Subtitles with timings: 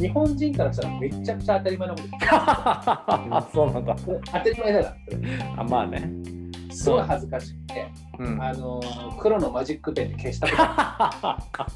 [0.00, 3.94] 日本人からしたらめちゃくちゃ当たり前のことあ そうなんだ。
[3.96, 4.96] 当たり前だから
[5.58, 6.10] あまあね。
[6.70, 7.86] すごい恥ずかしくて、
[8.18, 8.42] うん。
[8.42, 8.80] あの
[9.18, 10.46] 黒のマジックペンで消した
[11.22, 11.66] こと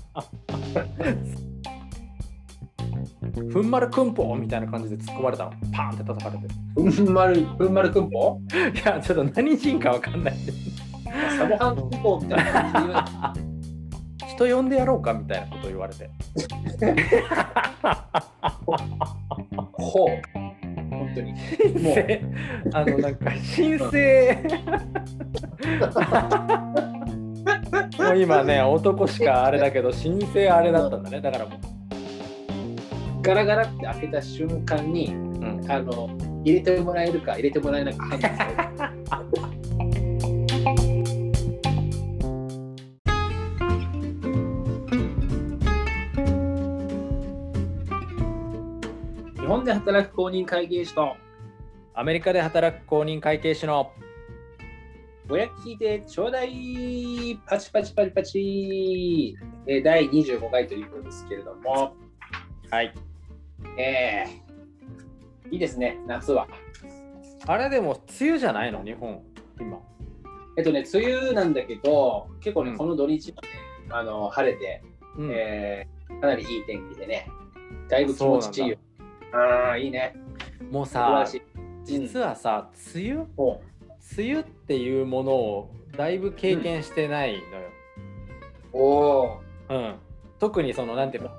[3.53, 5.51] ふんまるくんぽみたいな感じで突っ込まれたの。
[5.73, 6.47] パーンって叩かれて。
[6.91, 8.55] ふんまるふんまるくんぽい
[8.87, 10.35] や、ちょっと何人かわかんない。
[11.37, 13.54] サボハンくんぽみたいな感じで
[14.37, 16.11] 人呼んでやろうかみたいなこと言われて。
[19.73, 20.09] ほう。
[20.91, 21.33] 本当に。
[21.33, 21.95] もう。
[21.95, 22.23] せ
[22.73, 24.37] あのなんか申請。
[27.99, 31.21] もう今ね男しかあれだけど申請あれだったんだね。
[31.21, 36.09] だからもう、ガラガラって開けた瞬間にうん、あの
[36.45, 38.57] 入れてもらえるか入れてもらえないか判断される
[49.55, 51.15] 本で働く公認会計士と
[51.95, 53.93] アメリカで働く公認会計士の
[55.29, 59.37] ぼや聞いてちょうだいパチパチパチパチ、
[59.69, 61.95] えー第25回ということですけれども、
[62.69, 62.93] はい。
[63.79, 66.49] えーいいですね、夏は。
[67.47, 68.83] あれでも梅雨じゃないの？
[68.83, 69.23] 日本
[69.61, 69.79] 今。
[70.59, 72.77] えっとね、梅雨なんだけど、結構ね、うん。
[72.77, 73.49] この土日はね、
[73.91, 74.83] あの晴れて、
[75.17, 75.31] うん。
[75.31, 77.29] えーかなりいい天気でね、
[77.89, 78.79] だいぶ気持ちいいよ。
[79.35, 80.15] ああ、いいね。
[80.71, 81.27] もうさ。
[81.87, 83.27] 実はさ梅雨？
[83.37, 83.61] も
[84.17, 87.43] 梅雨っていうものをだいぶ経験してないのよ、
[88.73, 89.75] う、おー。
[89.75, 89.95] うん、
[90.39, 91.31] 特にそのなんていうの？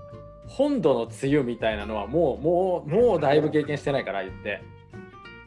[0.48, 4.62] 本土の梅雨みたいなのはもうもうもうだいぶ経験してないから言って。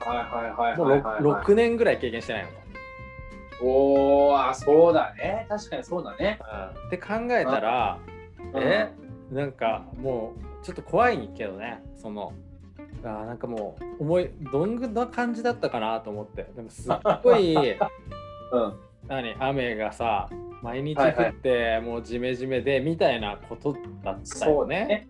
[0.01, 2.49] はいはいはいもうはいはい、6, 年ぐらい経験してないの。
[2.51, 3.65] と。
[3.65, 5.47] おーあ、そうだね。
[5.49, 6.41] 確かにそうだね。
[6.89, 8.01] って考えたら
[8.57, 8.91] え？
[9.31, 12.33] なんかもうちょっと怖いけどねその
[13.05, 18.73] あーなんかもう思いどんな感じだったかなと思ってでもすっごい うん。
[19.07, 20.29] 何雨がさ
[20.61, 24.25] 毎日降って、もうジメジメでみたいなことだったよね。
[24.25, 25.09] そうね。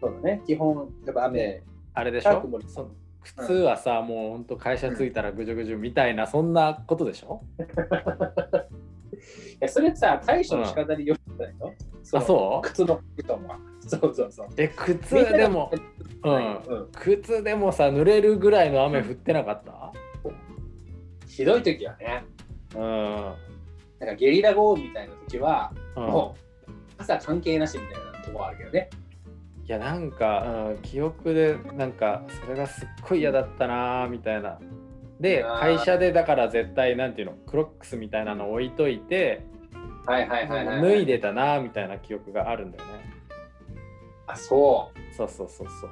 [0.00, 0.40] そうだね。
[0.46, 1.60] 基本、やっぱ雨。
[1.92, 2.48] あれでしょ？
[2.68, 2.88] そ
[3.20, 7.42] 靴はさ、もうほんと会社着いたらぐじゅぐじゅみたいな、そんなことでしょ？
[7.58, 7.64] い
[9.58, 11.74] や、それさ、対処の仕方によるんじゃないの、
[12.14, 12.66] あそう？
[12.68, 13.40] 靴の靴とは。
[13.86, 14.48] そうそうそう。
[14.56, 15.72] え靴でも、
[16.24, 16.88] うん、うん。
[16.92, 19.92] 靴でもさ濡れるぐらいの雨降ってなかった？
[21.26, 22.24] ひどい時はね、
[22.74, 22.80] うん、
[24.00, 26.02] なんかゲリラ豪雨みたいな時は、うん。
[26.04, 26.36] も
[26.68, 28.90] う朝関係なしみたいなとこあるけどね。
[29.64, 34.58] いやなんか、うん、記憶でなんかそれがすっごい嫌だったなーみたいな。
[35.20, 37.32] で会社でだから絶対なんていうの？
[37.46, 39.44] クロックスみたいなの置いといて
[40.06, 42.90] はいはいはいはい、脱いでたなーみたいな記憶があるんだよね
[44.26, 45.14] あ、そう。
[45.14, 45.90] そうそうそうそう。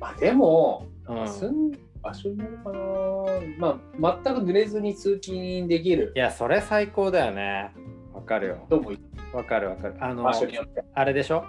[0.00, 1.28] まあでも、うん。
[1.28, 2.78] 住ん場所になるかな。
[3.58, 6.12] まあ、全く濡れずに通勤できる。
[6.14, 7.72] いやそれ最高だよね。
[8.14, 8.58] わかるよ。
[8.68, 8.92] とも
[9.32, 9.96] わかるわかる。
[10.00, 10.84] あの場所によって。
[10.94, 11.44] あれでしょ？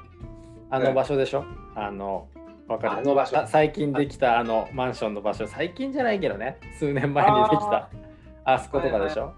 [0.72, 1.46] あの場所でしょ、
[1.76, 2.28] あの
[2.68, 2.92] わかる。
[2.98, 3.40] あの場所。
[3.40, 4.44] あ最近できたあ。
[4.44, 5.48] のマンションの場所。
[5.48, 6.58] 最近じゃないけどね。
[6.78, 7.90] 数年前にできた。
[8.44, 9.34] あそことかでしょ、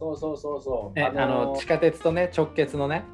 [0.00, 0.98] そうそうそうそう。
[0.98, 3.04] ね、あの地下鉄とね直結のね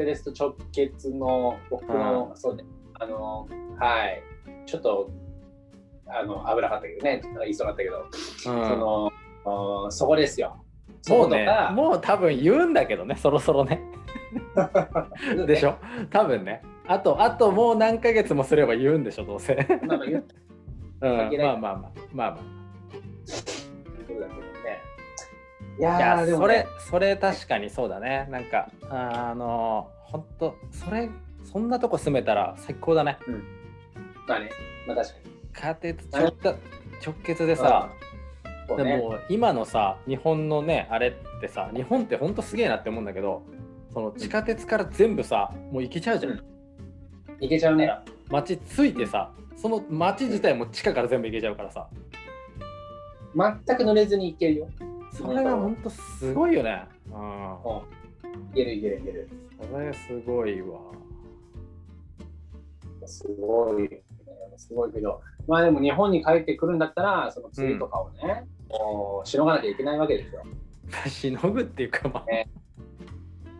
[0.00, 3.46] 地下鉄と直結の僕の、そうね、あの、
[3.78, 4.22] はい、
[4.66, 5.10] ちょっと、
[6.06, 8.06] あの、危なかったけどね、言いそうだったけど、
[8.38, 9.12] その、
[9.86, 10.64] あそこですよ。
[11.02, 13.16] そもうねもう多分言うんだけどね。
[13.16, 13.80] そろそろね。
[15.46, 15.76] でしょ？
[16.10, 16.62] 多分ね。
[16.86, 19.86] あとあともう何ヶ月もすれば言うんでしょどうせ、う。
[19.86, 21.92] ん、まあまあまあまあ。
[22.12, 22.40] まあまあ。
[25.78, 28.26] いいやそれもね、それ確かにそうだね。
[28.30, 31.08] なんかあの本当それ
[31.44, 33.18] そんなとこ住めたら最高だね。
[34.26, 34.50] まあね、
[34.86, 35.30] まあ確かに。
[35.52, 36.36] 地下鉄直
[37.04, 37.90] 直結でさ、
[38.76, 43.42] ね、も今のさ日本のねあれってさ日本ってほんとすげえなって思うんだけど
[43.92, 46.34] その地下鉄から全部さもう行けちゃうじゃん、う
[47.40, 47.44] ん。
[47.44, 47.90] いけちゃうね。
[48.28, 51.88] 街着いてさその街自体も地下から全部行けちゃうからさ。
[53.34, 54.68] 全く濡れずにいけるよ。
[55.20, 56.84] それがほんとすごいよね。
[57.06, 58.50] うん。
[58.52, 59.28] いけるいけるいける。
[59.70, 60.78] それすごいわ。
[63.06, 63.88] すごい、
[64.56, 70.42] すごいけど、まあでも日本に帰ってくるんだったら、その梅雨とかをね、こうしのがなきゃいけないわけですよ。
[71.08, 72.24] しのぐっていうかま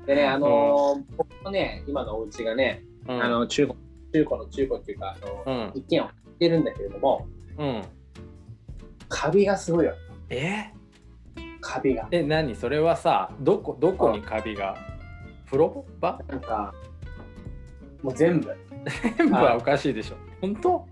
[0.06, 3.78] でね、あのー僕のね、今のお家がね、あ、うん、あの中古
[4.12, 5.72] 中古の中古っていうか、あのうん。
[5.74, 7.26] 一軒を売ってるんだけれども、
[7.58, 7.82] うん。
[9.08, 9.94] カビがすごいよ。
[10.28, 10.72] え？
[11.60, 12.08] カビが。
[12.10, 12.54] え何？
[12.54, 14.76] それはさどこどこにカビが？
[15.46, 16.74] 風呂場なんか、
[18.02, 18.56] もう全部。
[19.16, 20.16] 全部はおかしいでしょ。
[20.40, 20.86] 本当？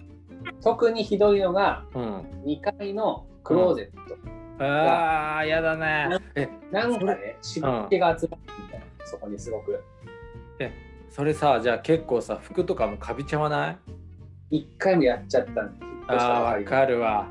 [0.63, 2.21] 特にひどいのが、うん。
[2.45, 4.65] 2階のクローゼット。
[4.65, 6.19] ああ、やだね。
[6.35, 9.83] え、なんかね、湿気が集まってるんだよ、そこにすごく。
[11.11, 13.79] それさ、じゃあ結構さ、服とかもかびちゃわな
[14.51, 14.59] い？
[14.59, 17.27] 一回もやっちゃったんで、ああ、わかるわ。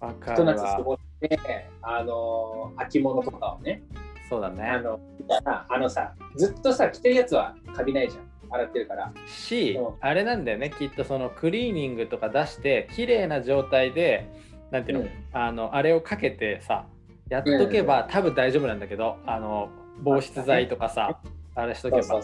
[0.00, 0.98] わかるわ。
[1.20, 3.82] 夏過ごして、あのー、秋物とかをね、
[4.28, 4.80] そうだあね。
[4.82, 8.28] の、見たらあのさ、ずっとさ、着てるやつはカビないじゃん。
[8.50, 9.12] 洗ってるから。
[9.26, 14.28] しうん、あれなんだよね、きっとそのクリーニングとか出して、綺麗な状態で、
[14.70, 16.86] なんていうの、うんあの、あれをかけてさ、
[17.28, 19.68] やっとけば、多分大丈夫なんだけど、あの、
[20.02, 21.20] 防湿剤とかさ、
[21.54, 22.20] あれしとけば。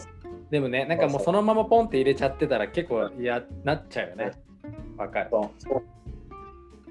[0.49, 4.31] でもね、なんかもうそのままポンって入れちゃってたら結構嫌なっちゃうよね。
[4.97, 5.31] わかる。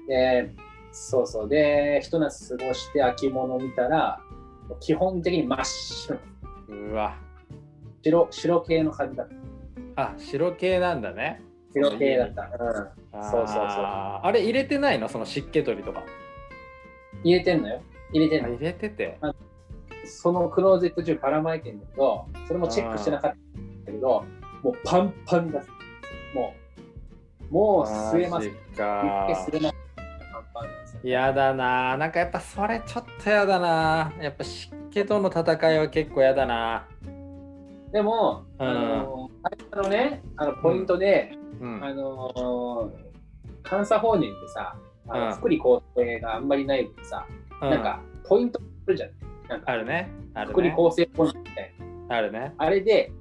[0.07, 0.51] で、
[0.97, 1.49] そうそう。
[1.49, 4.21] で、ひと夏過ごして秋物見たら、
[4.79, 6.17] 基本的に真っ白。
[6.69, 7.17] うわ。
[8.01, 9.29] 白白系の感じだっ
[9.95, 10.03] た。
[10.03, 11.41] あ、白系なんだね。
[11.73, 12.43] 白系だった。
[12.43, 13.23] うん。
[13.23, 15.09] そうそうそうあれ入れてないの？
[15.09, 16.01] その湿気取りとか。
[17.23, 17.81] 入れてんのよ。
[18.13, 18.47] 入れてんの。
[18.47, 19.19] あ入れてて。
[20.05, 24.23] そのクローゼット中ばらまいてんだけど、それもチェックしてなかったんだけど、
[24.63, 25.61] もうパンパンだ。
[26.33, 26.53] も
[27.49, 28.47] う、もう吸えます。
[28.47, 29.74] 吸えます。
[31.05, 31.97] やだな。
[31.97, 34.11] なんかやっぱそれちょっとやだな。
[34.19, 36.87] やっぱ湿気との戦いは結構やだな。
[37.93, 38.67] でも、うん。
[38.67, 39.29] あの、
[39.71, 41.31] あのね、あのポイントで、
[41.61, 41.83] うん。
[41.83, 42.91] あの
[43.69, 44.75] 監査法人ってさ、
[45.07, 47.27] あのうん福利厚生があんまりない分さ、
[47.61, 47.69] うん。
[47.69, 49.11] なんかポイントあるじゃん。
[49.47, 50.09] なんかあるね。
[50.33, 51.73] ある福利ね厚生ポイントみたい
[52.09, 52.15] な。
[52.17, 52.53] あるね。
[52.57, 53.11] あれで、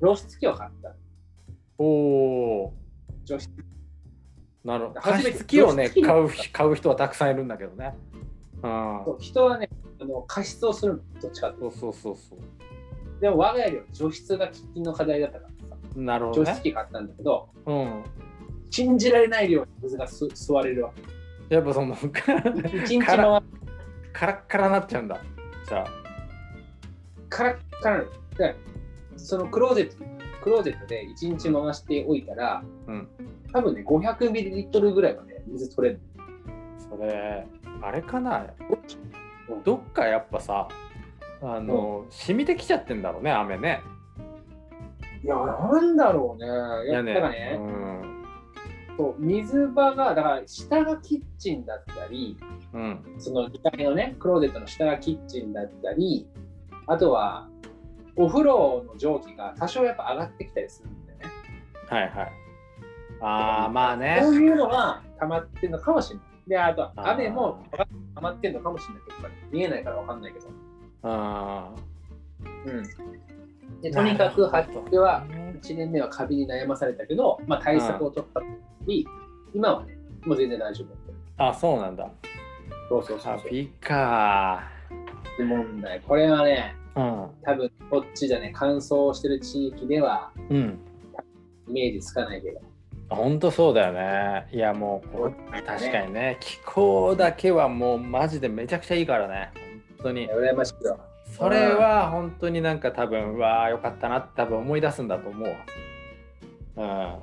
[0.00, 0.92] 除湿機を買った。
[1.78, 2.74] おお
[3.24, 3.48] 除湿
[4.64, 5.00] なるほど。
[5.00, 7.94] 加初めて湿器をね買う買う人はたくさんいるんだけどね。
[8.62, 9.18] うん。
[9.18, 9.68] 人はね、
[10.00, 11.76] あの加湿をするの、どっちかっていうと。
[11.76, 12.42] そうそうそうそ
[13.20, 18.04] でも我が家では除湿が喫緊の課題だったからさ、うなるほど除湿ね機買ったんだけど、うん。
[18.70, 20.92] 信じられない量の水がす吸われるわ
[21.48, 21.54] け。
[21.54, 23.42] やっぱその一日回からっ
[24.12, 25.20] カラッカラなっちゃうんだ。
[25.68, 25.86] じゃあ。
[27.28, 28.04] カラッカラ
[29.16, 30.04] そのクローゼット、
[30.42, 33.08] クローゼットで一日回しておいたら、うん。
[33.52, 36.00] 多分ね、500ミリリットルぐらいまで水取れる。
[36.90, 37.46] それ
[37.80, 38.46] あれかな？
[39.48, 39.62] うん。
[39.62, 40.68] どっかやっぱさ
[41.40, 43.80] あの、染みてきちゃってんだろうね雨ね。
[45.24, 46.92] いや、なんだろうね。
[46.92, 48.24] やっねぱらね、うん。
[48.96, 52.36] そう水場が、だから下がキッチンだったり、
[52.72, 53.00] うん。
[53.18, 56.28] その2階のね、クローゼットの下がキッチンだったり、
[56.86, 57.48] あとは、
[58.16, 61.24] お風呂の蒸気が多少やっぱ上がってきたりするんだよね。
[61.88, 62.32] はいはい
[63.24, 66.32] ああまあねそういうのが溜まってるのかもしれない。
[66.46, 67.64] で、あと、雨も
[68.14, 70.48] 溜まってるのかもしれないけど、見えないからわかんないけど。
[71.04, 71.70] あ
[72.66, 73.80] うん。
[73.80, 75.24] で、とにかく、はでは、
[75.62, 78.40] 1年目はカビに悩まされたけど、まあ、対策を取った
[78.86, 79.06] り、
[79.54, 80.88] 今はね、もう全然大丈夫。
[81.38, 82.10] あそうなんだ
[82.88, 83.42] そうそうそうそう。
[83.44, 84.62] カビか
[85.38, 86.00] 問題。
[86.00, 90.78] これはね、うん多分こっちじゃね、乾燥してる地域ではうん。
[91.68, 92.60] イメージつかないけど。
[93.08, 94.48] ほんとそうだよね。
[94.52, 96.38] いやもうこう確かにね。
[96.40, 99.50] 気候だけはもうマジでめちゃくちゃいいからね。
[99.98, 100.28] 本当に。
[100.28, 100.98] 羨ましいよ。
[101.26, 105.48] それは本当になんか多分うわあよかったなって多分思い出すんだと思う
[106.76, 107.18] わ。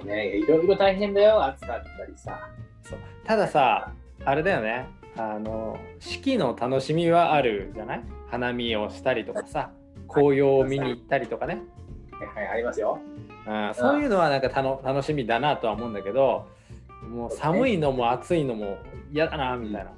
[0.00, 0.06] うん。
[0.06, 2.48] ね、いろいろ大変だよ、暑かったりさ。
[2.82, 2.98] そう。
[3.24, 3.92] たださ
[4.24, 4.86] あれだよね。
[5.16, 8.02] あの四季の楽しみはあるじゃない？
[8.32, 9.70] 花見をしたりとかさ
[10.08, 11.60] 紅葉を見に行ったりとかね、
[12.34, 12.98] はい、ありますよ。
[13.46, 16.48] うん、そういうのはなんかたの楽しみだなとは思うんだけど
[17.10, 18.78] もう寒いのも暑いのも
[19.12, 19.92] 嫌だなみたいな、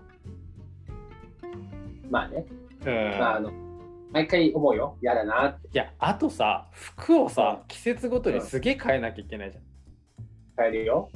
[2.11, 2.45] まあね、
[2.85, 3.53] うんまあ、あの、
[4.11, 4.97] 毎回思うよ。
[5.01, 5.69] 嫌だなって。
[5.73, 11.09] いやあとさ服をさ季節ごとにすげえ変えなきゃいけないじゃん、帰るよ。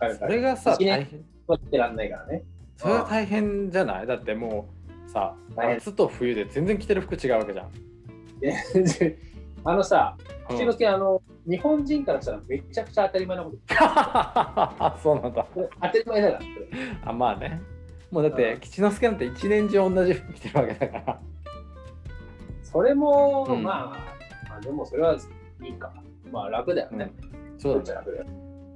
[0.00, 0.28] 帰るから。
[0.30, 2.42] それがさ大変取ってらんないからね。
[2.76, 4.06] それは大変じゃない？
[4.06, 4.77] だってもう
[5.08, 7.72] さ夏と冬で全然着てる服違うわけじゃん、
[8.40, 9.18] で
[9.64, 10.16] あのさ、
[10.48, 10.56] うん。
[10.56, 13.58] 口のけ、あの、日本人からしたらめちゃくちゃ当たり前のこと。
[15.02, 15.46] そうなんだ。
[15.54, 16.40] 当たり前だから。
[16.40, 16.68] これ
[17.04, 17.60] あまあね。
[18.10, 18.60] もうだってうん。
[18.60, 21.20] 吉之助なんて一年中同じ服着てるわけだから。
[22.62, 23.62] それも、うん。
[23.62, 23.84] まあ、
[24.48, 25.16] まあ、でもそれは
[25.62, 25.92] いいか。
[26.30, 27.10] まあ楽だよね。
[27.56, 28.24] そうだっちゃ楽だよ。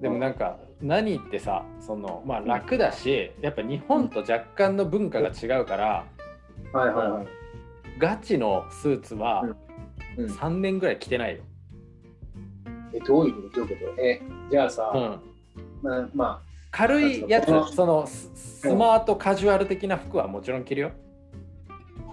[0.00, 6.04] でもなんか何ってさそのまあ楽だしやっぱ日本と若干の文化が違うから
[6.72, 7.26] はいはいはい。
[7.98, 9.44] ガチのスーツは
[10.16, 10.26] うん。
[10.26, 11.42] 3年ぐらい着てないよ、
[12.92, 13.56] え、どういうこと？
[13.60, 14.02] どういうこと？
[14.02, 15.20] え、じゃあさ、うん、
[15.82, 18.30] まあ、ま軽いやつうんそのス
[18.60, 20.92] スマートカジュアル的な服はもちろん着るよ、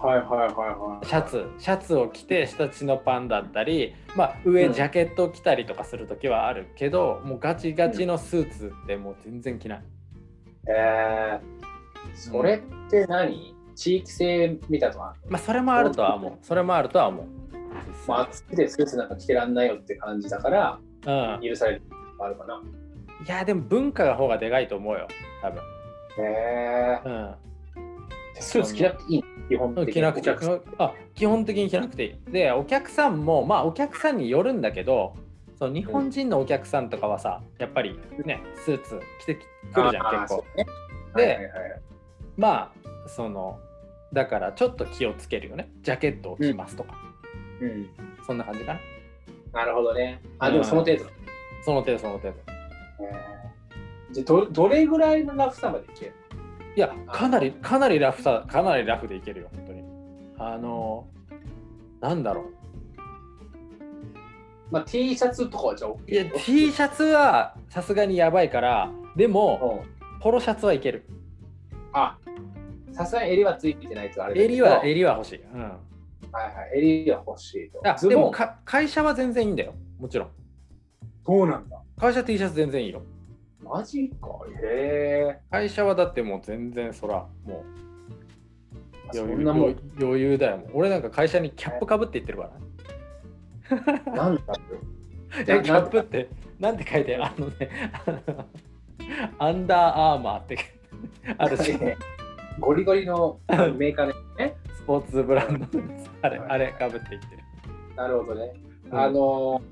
[0.02, 1.06] あ、はいはいはいはい。
[1.06, 1.46] シャツ。
[1.58, 9.82] シャツを着て下地のパンだったり、まあ、上うんジャケットを着たりとかする時はあるけど、もうガチガチのスーツってもう全然着ない。
[10.68, 16.32] えー、それって何、地域性見たとは、まあそれもあるとは思う。
[16.42, 17.26] それもあるとは思う。
[18.06, 22.60] まあ、暑くてスーツなんか着てらんないよって感じだからうん、許されるのもあるかな。
[23.26, 25.08] いやでも文化が方がでかいと思うよ
[25.42, 25.62] 多分。
[26.18, 27.34] へえうん
[28.34, 29.92] スーツ着なくていい基本的に。
[29.92, 32.32] 着なくてお客さんあ基本的に着なくていい。
[32.32, 35.14] でお客さんもまあお客さんによるんだけど
[35.58, 40.44] その日本人のお客さんとかはさやっぱりねスーツ着てくるじゃん結構。
[40.56, 40.66] ね
[41.16, 41.80] ではいはいはい
[42.36, 42.72] まあ
[43.14, 43.58] その
[44.12, 45.70] だからちょっと気をつけるよね。
[45.82, 46.94] ジャケットを着ますとか、
[47.60, 47.88] うん、
[48.26, 48.74] そんな感じか
[49.52, 49.60] な。
[49.60, 50.20] なるほどね。
[50.38, 51.04] あ、でもその程度。
[51.64, 52.36] その程度その程度。
[54.12, 56.14] じゃあどどれぐらいのラフさまでいける？
[56.76, 59.82] いやかなりかなりラフさかなりラフでいけるよ本当に。
[60.38, 61.06] あの
[62.00, 62.44] なんだろ
[64.70, 70.20] まあ T シャツとかはじゃあ OK ういや T シャツはさすがにやばいからでもうん。
[70.20, 71.04] ポロシャツはいける。
[71.92, 72.16] あ
[73.04, 75.70] さすがに襟はついてないとあれ襟は襟は欲しい、うん、はい
[76.32, 78.08] はい、襟は欲しいと。
[78.08, 79.74] でもか会社は全然いいんだよ。
[79.98, 80.30] もちろん。
[81.24, 81.80] そうなんだ。
[81.98, 83.02] 会社 T シャツ全然いいよ。
[83.62, 84.28] マジか。
[84.62, 85.40] へえ。
[85.50, 87.64] 会社はだってもう全然そらも
[89.12, 89.16] う。
[89.16, 89.76] そ余裕んなもん。
[89.98, 90.60] 余裕だよ。
[90.72, 92.50] 俺なんか会社にキャップかぶって言ってるか
[93.70, 94.02] らね。
[94.16, 94.56] なんだろ
[95.40, 96.28] えキャップって
[96.58, 97.44] なんて書いてある？
[98.06, 98.46] あのね
[99.38, 100.58] アンダーアーマーって
[101.38, 101.72] あるし。
[101.72, 101.78] う。
[102.58, 104.56] ゴリゴリのメーカーでね。
[104.74, 105.80] スポーツブランド
[106.22, 106.50] あれはい。
[106.50, 107.42] あれかぶって言ってる。
[107.96, 108.52] なるほどね。
[108.90, 108.98] うん。
[108.98, 109.62] あの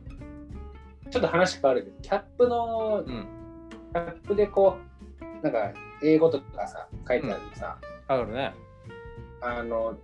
[1.10, 3.26] ちょっと話変わるけど、キャップの、うん。
[3.92, 4.76] キャップでこ
[5.20, 8.54] う、なんか英語とかさ、書いてあるのさ、あるね。
[9.40, 9.96] あの、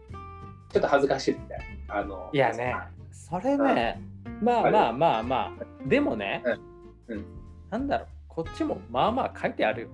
[0.72, 1.96] ちょっと恥ずかしいみたいな。
[1.96, 2.74] あのいやね。
[3.12, 4.00] それね。
[4.40, 5.88] まあまあまあまあ。
[5.88, 6.42] でもね、
[7.06, 7.16] うん。
[7.16, 7.24] うん。
[7.70, 8.08] なんだろう。
[8.28, 9.88] こっちもまあまあ書いてあるよ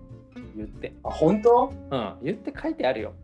[0.56, 0.92] 言って。
[1.04, 1.72] あ、本当？
[1.90, 2.14] うん。
[2.22, 3.14] 言って書いてあるよ。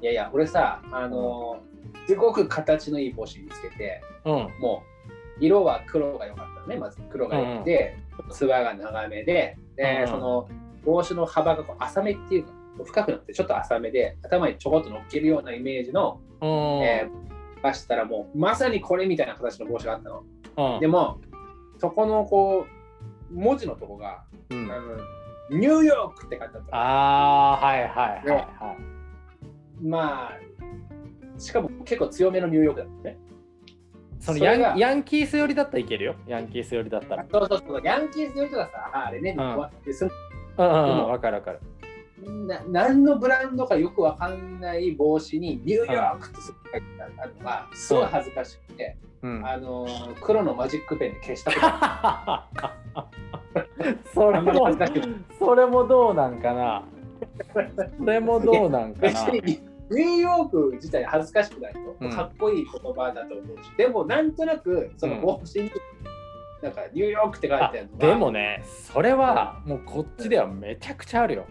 [0.00, 1.60] いやいや、俺さ、あの
[2.06, 4.32] すごく形のいい帽子見つけて、うん。
[4.60, 4.82] も
[5.40, 7.00] う色は黒が良かったのね、まず。
[7.10, 7.96] 黒が良くて、
[8.30, 10.48] つばが長めで、で、うんその
[10.84, 12.52] 帽子の幅がこう浅めっていうか、
[12.84, 16.48] 深くなってちょっと浅めで、頭にちょこっと乗っけるようなイメージの、うん、
[16.82, 20.24] えー、出したらもうまさにこれみたいな形の帽子があったの。
[20.74, 20.80] うん。
[20.80, 21.20] でも、
[21.78, 22.66] そこのこ
[23.30, 24.68] う、文字のとこが、うん
[25.50, 26.64] ニューヨークって書いてあったの。
[26.72, 28.76] ああはいはいはいは
[29.82, 29.84] い。
[29.84, 33.18] まあ、しかも結構強めのニューヨークだったね。
[34.20, 36.14] そのヤンヤンキース寄りだったらいけるよ。
[36.26, 37.26] ヤンキース寄りだったら。
[37.30, 39.36] そうそうそう、ヤンキースの人がさ、あれね、ん。
[39.36, 39.70] 終わ
[40.56, 41.60] うんうんかるわかる。
[42.46, 49.46] な何のブランドかよくわかんない帽子にニューヨークって書いてあるのがすごい恥ずかしくて、うん。
[49.46, 52.48] あのー黒のマジックペンで消したことあ
[54.12, 54.70] それも
[55.38, 56.82] それもどうなんかな。
[57.98, 59.30] それもどうなんかな。
[59.90, 62.10] ニューヨーク自体恥ずかしくないと、うん。
[62.10, 63.70] かっこいい言葉だと思うし。
[63.76, 65.70] でもなんとなくその帽子に、
[66.62, 71.46] なんかニューヨークって書いてああるのがでもねそれはもうこっちではめちゃくちゃあるよ。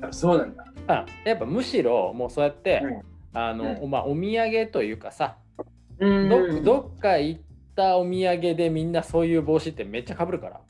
[0.00, 0.64] やっぱそうなんだ。
[0.88, 3.02] あやっぱむしろもうそうやって、うん。
[3.36, 5.36] あの、うまあお土産というかさ
[5.98, 6.28] うん。
[6.28, 7.40] どどっか行っ
[7.76, 10.60] たお土産でみんなそういう帽子ってめっちゃかぶるから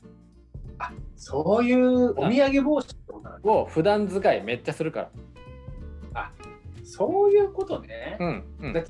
[1.15, 3.51] そういうお土産帽子ってことなんだ。
[3.51, 6.31] を普段使いめっちゃするから。
[6.83, 8.73] そういうことね、うんうん。
[8.73, 8.83] だ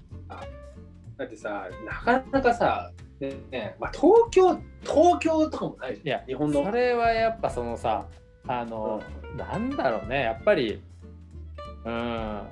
[1.17, 6.07] だってさなかなかさ、ねねまあ、東京東京とかもないじゃん。
[6.07, 6.65] いや日本の。
[6.65, 8.05] それはやっぱそのさ
[8.47, 9.01] あの、
[9.37, 10.21] なんだろうね。
[10.23, 10.81] やっぱり
[11.85, 11.93] うん。
[11.93, 12.47] なん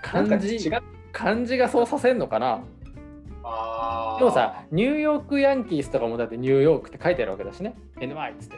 [0.00, 0.82] か漢字違う。
[1.12, 2.60] 漢字がそうさせんのかな
[4.18, 7.74] でもさニューヨークヤンキースとかもだってニューヨークって書いてあるわけだしね。
[7.98, 8.56] NY っつって。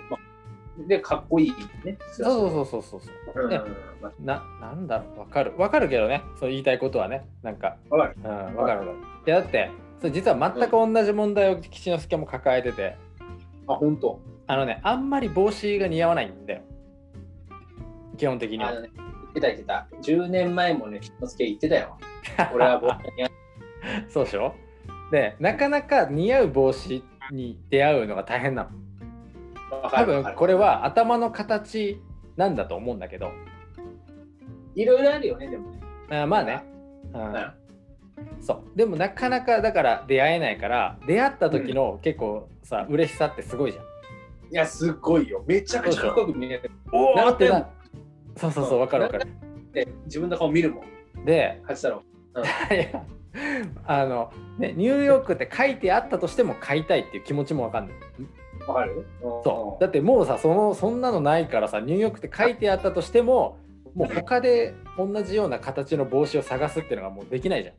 [0.87, 1.53] でかっこいい
[1.85, 1.99] ね。
[2.13, 3.01] そうそうそうそう
[3.35, 3.49] そう。
[3.49, 3.61] ね。
[4.01, 5.53] まななんだろうわかる。
[5.59, 6.23] わかるけどね。
[6.39, 7.27] そう言いたいことはね。
[7.43, 7.77] なんか。
[7.91, 8.17] あわかる。
[8.25, 8.83] うんわかる
[9.27, 12.97] いやだってそれ実は全く同じ問題を吉之助も抱えてて。
[13.67, 14.21] あ本当。
[14.47, 16.63] あのねあんまり帽子が似合わないんだよ。
[18.17, 18.81] 基本的には。
[18.81, 19.89] ね言ってた言ってた。
[20.03, 21.99] 10年前もね吉之助言ってたよ。
[22.55, 23.29] 俺は僕に
[24.09, 24.55] そうでしょ？
[25.11, 28.71] でなかなか似合う帽子に出会うのが大変なの。
[29.91, 32.01] 多分これは頭の形
[32.37, 33.33] なんだと思うんだけど。
[34.75, 35.81] いろいろあるよねでもね。
[36.11, 36.63] あまあね、
[37.13, 37.25] ううん。
[37.35, 37.53] ん、
[38.41, 38.77] そう。
[38.77, 43.85] でもなかなかだから出会えないから出会った時の結構さ嬉しさってすごいじゃん。
[43.85, 45.45] いやすごいよ。
[45.47, 46.71] めちゃくちゃかっこよく見える。
[46.93, 47.69] おなんでってな
[48.37, 49.25] そうそうそうわかるわかる。
[49.25, 50.83] って自分の顔見るも
[51.21, 51.25] ん。
[51.25, 52.03] で八太郎。
[52.75, 53.05] いや
[53.87, 57.97] あのねニューヨークって書いてあったとしても買いたいっていう気持ちもわかんない
[58.67, 59.07] わかる？
[59.21, 63.59] そうだってもうさそのそんなのないからさニューヨークって書いてあったとしても
[63.95, 67.75] もう他で同じような形の帽子を探すっていうのがもうできないじゃん。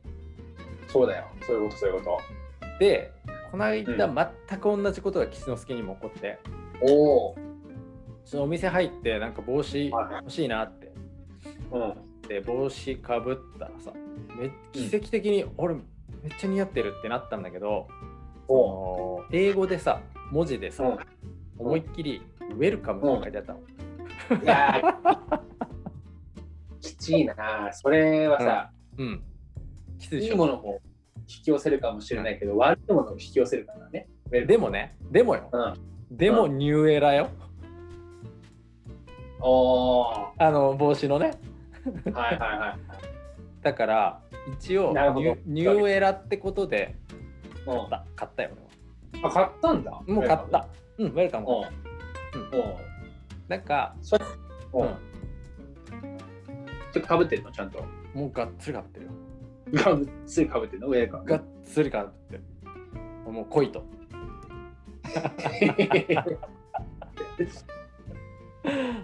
[0.87, 1.25] そうだよ。
[1.41, 2.19] そういうこと、そういうこ
[2.79, 3.11] で
[3.51, 6.39] この間全く同じことが吉之助にも起こって、
[6.79, 6.93] と。
[6.93, 7.35] おお。
[8.25, 10.91] そのお店入ってなんか帽子はい欲しいなって
[11.71, 11.93] うん。
[12.29, 13.91] で帽子かぶったらさ
[14.39, 15.83] め奇跡的に、俺めっ
[16.39, 17.88] ちゃ似合ってるってなったんだけど、
[18.48, 20.00] その英語でさ
[20.31, 20.98] 文字でさ、うん
[21.59, 22.21] 思いっきり
[22.55, 23.59] 「ウェルカム」って書いてあったの。
[24.41, 25.41] いやー
[26.79, 27.69] きちいな。
[27.74, 29.24] それはさ、うん。
[30.00, 30.79] いでいものも
[31.27, 34.07] 引き寄せるかもしれないけど、悪いものを引き寄せるからね。
[34.31, 35.50] でもね、でもよ。
[35.51, 36.17] うん。
[36.17, 37.27] でもニューエラよ。
[40.38, 41.31] あの帽子のね。
[42.13, 42.79] はいはいはい。
[43.62, 44.21] だから
[44.57, 46.95] 一応なるほどニュニューエラってことで
[47.65, 48.05] うん買った。
[48.15, 48.50] 買ったよ
[49.24, 50.01] あ、買ったんだ？
[50.07, 50.21] 俺は。
[50.21, 50.67] もう買った。
[50.98, 51.48] うん、ウェルカム。
[51.48, 52.59] うん。
[52.59, 52.75] うん。
[53.48, 54.25] なんか、それ、
[54.74, 54.77] う。
[54.77, 54.98] うんん、
[56.91, 57.51] それかぶってるの？
[57.51, 57.83] ちゃんと。
[58.13, 59.12] もうがっつりかぶってるよ。
[59.83, 60.88] かぶっつりかぶってるの？
[60.88, 61.21] 上か。
[61.25, 62.43] がっつりかぶってる。
[63.31, 63.83] もう来いと。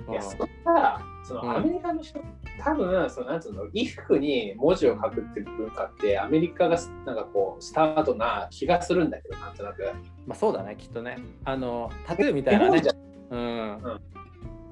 [0.07, 2.19] いや、そんな、そうんのアメリカの人、
[2.63, 9.83] 多分、そのなんつうの、衣服に文字を書くっていう文化って、アメリカがなんかこう、スタートな気がするんだけど、なんとなく。
[10.25, 11.19] まあそうだね、きっとね。
[11.43, 12.81] あの、タトゥーみたいなね。
[13.31, 13.41] うんう
[13.95, 14.01] ん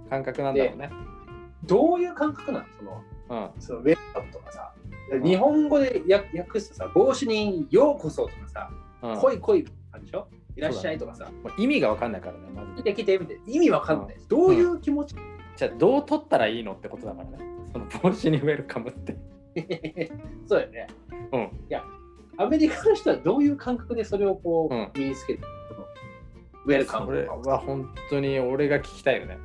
[0.09, 0.91] 感覚なんだろうね。
[1.63, 3.61] どういう感覚なのその、うん。
[3.61, 4.73] そのウェルカムとかさ。
[5.23, 8.69] 日本語で訳訳すとさ、帽子にようこそとかさ、
[9.01, 10.27] うん来い来いあるでしょ？
[10.55, 12.83] いらっしゃいとかさ、もう意味がわかんないからね、まず来。
[12.83, 14.17] て来て意味わかんない。
[14.27, 15.15] どういう気持ち、
[15.55, 17.52] じゃあどう取ったらいいのってことだからね。
[17.73, 19.17] その帽子にウェルカムって。
[20.47, 20.87] そうだよね。
[21.31, 21.49] うん。
[22.37, 25.85] アメリカの人はどういう感覚でそれをこう、うん身につけてるの？
[26.65, 29.37] ウェルカそれムとかをは本当に俺が聞きたいよね。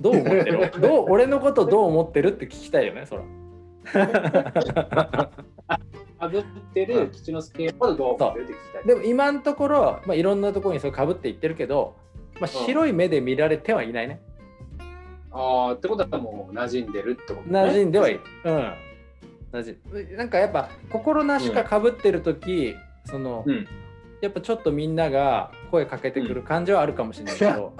[0.00, 0.70] どう思ってる？
[0.80, 3.22] どう俺のことどう思ってるって聞きたいよね、そら。
[6.18, 8.86] かぶってる吉之助ほどどう思ってるって聞きたい。
[8.86, 11.96] でも今のところ、まあ、いろんなところにそれかぶっていってるけど、
[12.40, 14.20] まあ、白い目で見られてはいないね。
[15.32, 17.60] ああ、ってことはもう馴染んでるってことね。
[17.60, 18.20] 馴染んではいる。
[18.44, 18.74] うん。
[19.52, 22.74] 馴染なんかやっぱ心なしかかぶってる時、
[23.06, 23.66] その、うん。
[24.20, 27.74] やっぱちょっとみんなが声かけてくる感じはあるかもしれないけど、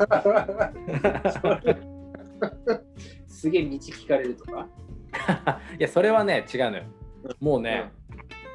[3.29, 4.67] すげえ道聞かれるとか？
[5.79, 6.83] いやそれはね違うのよ。
[7.39, 7.93] もうね、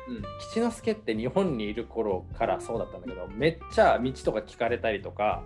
[0.07, 5.43] うんうん吉之助って日本にいる頃からそうだったんだけどめっちゃ道とか聞かれたりとか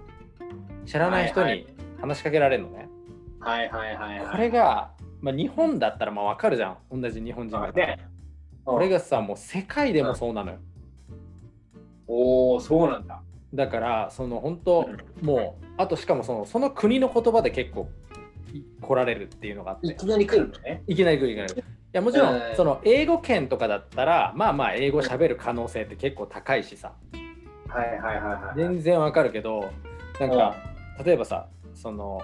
[0.85, 1.67] 知らない人に
[1.99, 2.75] 話しかけられるのね。
[2.75, 3.00] はいはい
[3.41, 4.31] はいはい。
[4.31, 7.87] これが、まあ、日本だったらまあ分かるじゃん同じ日本人だから。
[7.87, 8.07] ね。
[8.63, 10.57] これがさもう世界でもそうなのよ。
[12.07, 13.21] おお、そうなんだ。
[13.53, 14.89] だからその本当
[15.21, 17.89] もうあとしかもそのその国の言葉で結構
[18.53, 20.83] い来られるっていうのがあっていきなり来るのね。
[20.87, 26.93] いきなり来るいきなり来るいやもちろん、うんその英語圏とかだったらまあまあ英語喋る可能性って結構高いしさ
[27.67, 28.57] はいはいはいはい。
[28.57, 29.69] 全然わかるけど
[30.19, 30.55] なんか
[31.03, 32.21] 例えばさその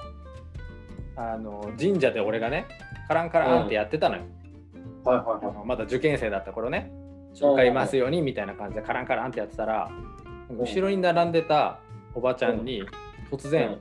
[1.17, 2.67] あの神社で俺がね
[3.07, 4.21] カランカランってやってたのよ、
[5.03, 6.91] はいはいはあのまだ受験生だった頃ね。
[7.33, 9.91] 紹介いますようにみたいな感じでカランカランってやってたら
[10.49, 11.79] 後ろに並んでた
[12.15, 12.83] おばちゃんに
[13.29, 13.79] 突然うん。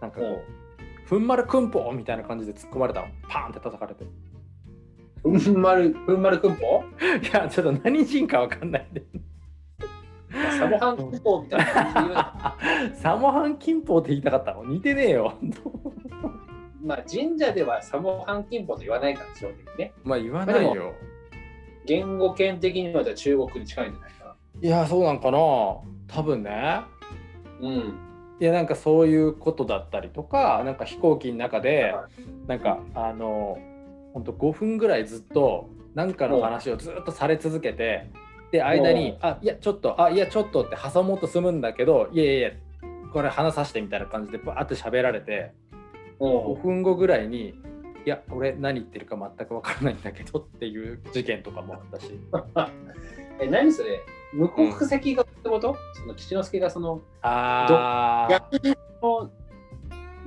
[0.00, 0.44] なんかこう
[1.06, 3.06] 「ふんまるくんぽ」みたいな感じで突っ込まれたの。
[3.28, 4.04] パーンって叩かれて。
[4.04, 5.38] いい。
[5.38, 6.84] ふんまる、ふんまるくんぽ
[7.32, 9.02] やちょっと何人かわかんないんで。
[10.58, 12.56] サボハンくんぽみたいな
[12.94, 14.64] サモハン金峰って言いたかったの。
[14.64, 15.34] 似てねえよ
[16.82, 19.92] まあ神社ではサモハンキンポと言わないから、基本的にね。
[20.04, 20.94] まあ言わないよ
[21.86, 26.88] 言語圏的には中国に近いんじゃないかいやそうなんかな多分ねな。
[27.60, 28.06] うん。
[28.38, 31.94] いやなんかそういうことだったりとかなんか飛行機の中で
[32.46, 33.58] なんかあの
[34.12, 38.10] ほんと5分ぐらいずっとなんかの話をずっとされ続けて
[38.52, 42.50] で間に「あいやちょっとあいやちょっと」って挟もうとするんだけど「いやいやいや
[43.12, 45.52] これ話させて」みたいな感じでバーって喋られて
[46.20, 47.54] 5う分後ぐらいに
[48.06, 52.20] 「いや俺何言ってるか全く分からないんだけど」っていう事件とかもあったしん。
[53.38, 54.00] え、何それ？
[54.32, 58.76] 無国籍がってこと、その吉之助がその、あー逆に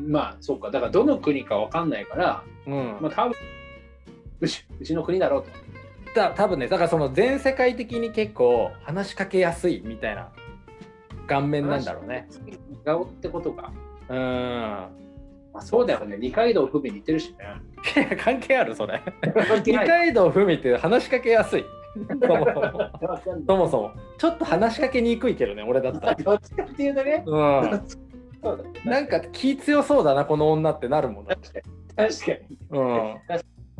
[0.07, 3.33] まあそうか、だからどの国かわかんないから、うんまあ多分
[4.41, 5.49] うちうちの国だろうと。
[6.13, 10.29] た多分ねだからその全世界的に結構話しかけやすいみたいな
[11.27, 12.27] 顔面なんだろうね。
[12.85, 13.71] 顔ってことか。
[14.07, 14.87] うん
[15.53, 16.17] あそうだよね。
[16.17, 17.37] 二階堂ふみ似てるしね。
[17.95, 19.01] い や関係あるそれ。
[19.65, 21.65] 二階堂ふみって話しかけやすい。
[22.21, 22.91] そもそも。
[23.47, 23.91] そもそも。
[24.17, 26.15] ちょっと話しかけにくいけどね俺だったら。
[26.21, 27.23] どっちかっていうとね。
[27.25, 27.29] う
[28.41, 28.69] そうだね。
[28.85, 32.09] んなんか気強そうだなこの女ってなるもんだ確かに。
[32.09, 32.57] 確かに。
[32.69, 32.77] うん。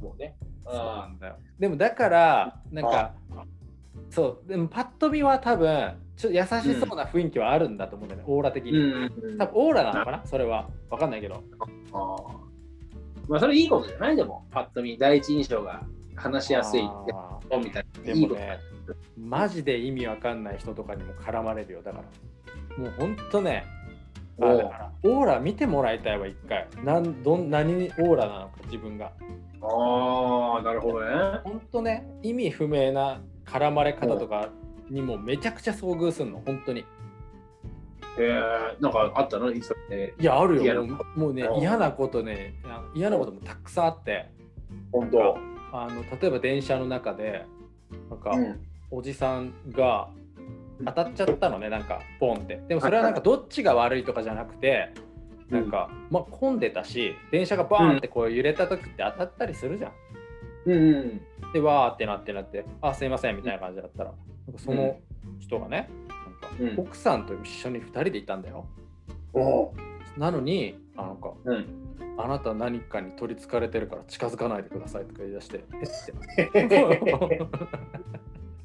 [0.02, 0.36] もうね。
[0.66, 1.36] そうなあんだよ。
[1.60, 3.14] でもだからなんか
[4.10, 4.48] そう。
[4.48, 9.38] でもパッと見は多分ちょっと優しそうな雰囲気はあるんだと思うんだよね、オーラ的うに、ん。
[9.38, 10.70] 多分オーラなのかなそれは。
[10.90, 11.44] 分かんないけど。
[11.94, 12.50] あー。
[13.28, 15.84] まあそれいいことじゃないでも、パッと見、第一印象が
[16.16, 17.14] 話しやすいって。
[17.14, 18.08] あみたいー。
[18.08, 18.14] な。
[18.14, 18.60] でもね
[19.18, 22.84] マジで意味わかんない人とかにも絡まれるよだから。
[22.84, 23.64] もうほんとね
[24.42, 24.58] あおう。
[24.58, 26.68] だからオーラ見てもらいたいわ一回。
[26.84, 29.12] なんどん何にオーラなのか自分が。
[29.62, 31.40] ああ、なるほどね。
[31.44, 34.50] ほんとね意味不明な絡まれ方とか
[34.90, 36.86] にもめちゃくちゃ遭遇するの本当に。
[38.18, 39.52] えー、なんかあったの？
[39.52, 39.62] い
[40.20, 40.86] やあるよ。
[41.16, 41.60] もうねうん。
[41.62, 42.56] 嫌なことね
[42.94, 44.30] 嫌なこともたくさんあって。
[44.92, 45.38] 本当？
[45.72, 47.46] あの例えば電車の中で
[48.10, 48.60] なんか、うん。
[48.92, 50.10] おじさんが
[50.86, 52.62] 当たっちゃったのねなんかポンって。
[52.68, 54.94] でもそれはなんかどっちが悪いとかじゃなくて
[55.50, 59.92] なんか、まあ、混んでたし電車がバーンってこう揺れた時って当たったりするじゃん。
[60.74, 61.22] うんうん。
[61.54, 64.12] でわーってなってなって「あすいません」みたいな感じだったら
[64.48, 64.98] なんかその
[65.40, 68.66] 人がね、なんかうん奥さんと一緒に2人でいたんだよ。
[69.34, 69.74] お
[70.18, 71.66] なのにあなんかうん。
[72.18, 75.64] 「あなた何かに取りつかれてるから近づかないでください」とか言い出して
[76.54, 77.42] 「えっ?」て。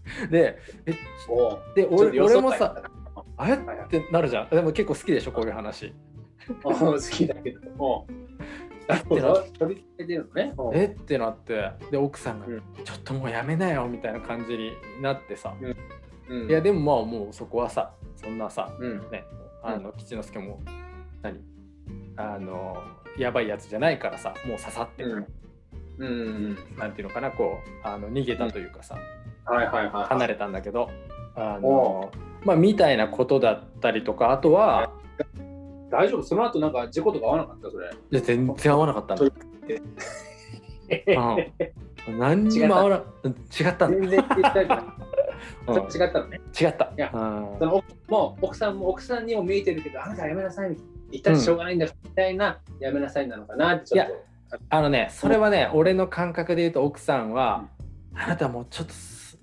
[0.31, 0.95] でえ
[1.29, 2.83] おで俺俺もさ
[3.15, 3.55] ああれ？
[3.57, 4.51] ってなるじゃん。
[4.51, 5.93] でも結構好きでしょ、こういう話。
[6.63, 8.07] 好きだけど。
[8.89, 9.47] おなるほど。
[9.59, 10.55] 取り付けてるのね。
[10.57, 10.87] おえ？
[10.87, 12.63] ってなって、で、奥さんが、うん。
[12.85, 15.55] ちょっともうやめなよみたいな感じになってさ。
[16.29, 16.49] うん。
[16.49, 19.11] いや、でもまあもうそこはさ、そんなさ、うん。
[19.11, 19.25] ね、
[19.63, 20.61] あの、吉之助も、
[21.23, 21.41] 何？
[22.17, 22.77] あの、
[23.19, 25.27] やばいやつじゃないからさ、もう刺さって、うん。
[25.99, 26.57] うん。
[26.77, 28.99] なんていうのかな、こう、あの逃げたというかさ、
[29.45, 30.05] はいはいはい。
[30.07, 30.91] 離れたんだけど、
[31.37, 32.13] あおの、
[32.45, 34.93] まあ、みたいなことだったりとか、あとは、
[35.91, 36.23] 大丈夫？
[36.23, 37.71] その後なんか事故とか合わなかった？
[37.71, 37.87] それ。
[37.89, 39.25] いや全然合わなかったんだ。
[42.07, 43.35] うん、何にも合わなうん違
[43.69, 43.97] ったんだ。
[43.99, 44.21] 全然言
[44.51, 44.75] ったりと
[45.67, 46.41] うん違ったのね。
[46.61, 46.93] 違った。
[46.97, 50.91] いやうんその奥もう奥さんも奥さんにも見えてるけど、あなたはやめなさいみたいな。
[51.11, 54.13] 言ったらしょうがないんだみたいな、やめなさいなのかなってちょっと。
[54.69, 57.69] あのね、それはね、俺の感覚で言うと奥さんは、
[58.15, 59.39] あなたもうちょっとす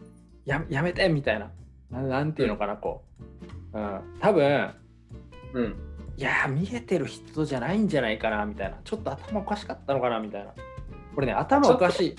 [0.46, 1.50] ややめてみたいな。
[1.90, 3.04] ななんていうのかな、こ
[3.74, 3.78] う。
[3.78, 4.70] うん、多分
[5.54, 5.76] うん。
[6.18, 8.78] いや見えてる人じゃないんじゃないかなみたいな。
[8.84, 10.52] ちょっと頭おかしかったのかなみたいな。
[11.16, 12.16] これね、頭おかしい。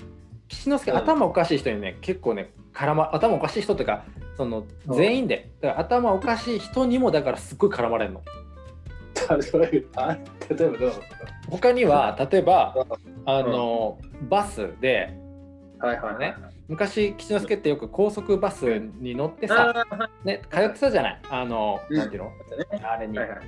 [0.49, 4.03] 岸之助、うん頭おかしい人にね、結構ね、絡ま、頭おかしい人っていうか、
[4.35, 8.21] そのうん全員で、だから頭おかしい人にもだからすっごい絡まれるの。
[9.29, 11.01] 例えば、どうぞ。
[11.49, 12.75] 他には、例えば、
[13.25, 13.97] あの、
[14.29, 15.17] バスで、
[15.79, 16.19] はいはいはい。
[16.19, 16.35] ね
[16.67, 18.65] 昔、吉之助ってよく高速バス
[18.99, 19.85] に乗ってあさ、
[20.23, 21.21] ね、通ってたじゃない？
[21.29, 22.29] あの、うんなんていうの？
[22.29, 22.33] ね
[22.83, 23.39] あれに、はいはい。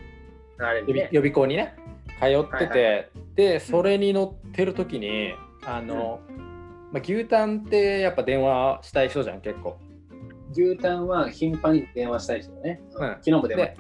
[0.60, 1.10] ね。
[1.12, 1.76] 予備校にね、
[2.20, 5.34] 通ってて、はいで、それに乗ってる時に、
[5.66, 6.22] あの、
[6.92, 9.78] まあ、牛タンってやっぱ電話したい人じゃん、結構。
[10.52, 12.82] 牛タンは頻繁に電話したいですよね。
[12.94, 13.10] うん。
[13.10, 13.66] 昨日も電話。
[13.66, 13.78] で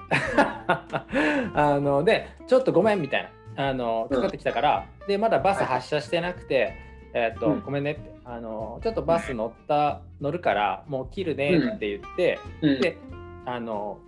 [1.56, 3.30] あのでちょっとごめんみたいな。
[3.58, 6.74] あのかかってきたから、でまだバス発車してなくて、
[7.14, 7.62] えーっとうん。
[7.62, 12.82] ごめんねってあのちょっとバス乗った乗るからもう切るねって言って、うん。
[12.82, 12.98] で
[13.46, 14.00] あの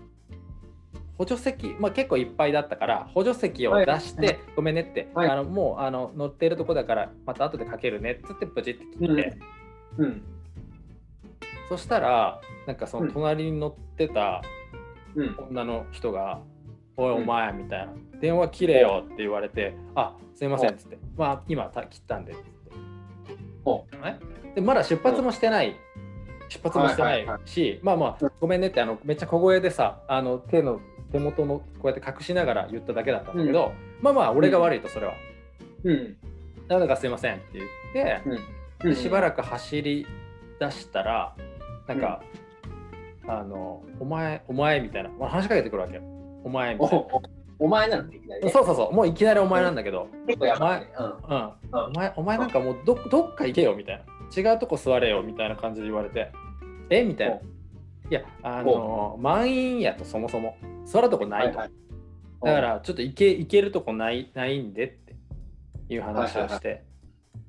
[1.18, 5.30] 補助席、まあ、結構いっぱいだったから補助席を出して、はいごめんねって、はい。
[5.30, 9.38] あのもうあの乗ってるとこだからまた後でかけるねっつってプチって切って、
[9.98, 10.06] うん。
[10.06, 10.22] うん。
[11.70, 13.12] そしたらなんかそのうん。
[13.12, 14.44] 隣に乗ってた、
[15.16, 15.36] うん。
[15.50, 16.42] 女の人が
[16.98, 17.24] 「おいうん。
[17.24, 22.48] お前」みたいな「電話切れよ」って言われて「あすいません」っつって「まあ今た切ったんで」っつって。
[24.56, 25.76] でまだ出発もしてない。
[26.50, 30.80] 出発もしてないしまあまあごめんねってあのめっちゃ小声でさあの手の
[31.12, 35.14] 手元のこうやって隠しながら言っただけだったんだけど、まあまあ俺が悪いとそれは。
[35.84, 36.18] うん。
[36.68, 38.22] だからすいませんって言って、
[38.84, 38.90] うん。
[38.90, 39.22] でしばく。
[39.22, 40.06] らく走り
[40.60, 41.36] 出したら
[41.88, 42.22] なんか、
[43.28, 46.02] あの「お前お前」みたいな、まあ、話しかけてくるわけよ。
[46.44, 46.98] お前みたいな。
[46.98, 47.22] おお
[47.60, 48.52] お前なのね、いきなりね。
[48.52, 50.88] そうそうそう、もういきなりお前なんだけど、結構やばいね。
[51.00, 51.06] うん。
[51.06, 51.44] うん、
[51.74, 54.04] うんお前お前なんかもうどどっか行けよみたい
[54.44, 56.32] な、違うとこ座れよみたいな感じで言われて、
[56.90, 57.40] えみたいな。
[58.10, 61.60] いや、あの、満員やとそもそも、座るとこないと。
[61.60, 61.72] はい
[62.40, 65.16] だから、ちょっと行け行けるとこないないんでって
[65.90, 66.84] いう話をして、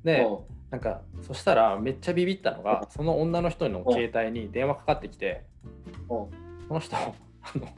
[0.02, 5.44] で、おなんか、そしたらめっちゃビビったのが、その女の人の携帯に電話かかってきて、
[6.08, 6.30] お
[6.66, 7.12] その人、あ
[7.56, 7.68] の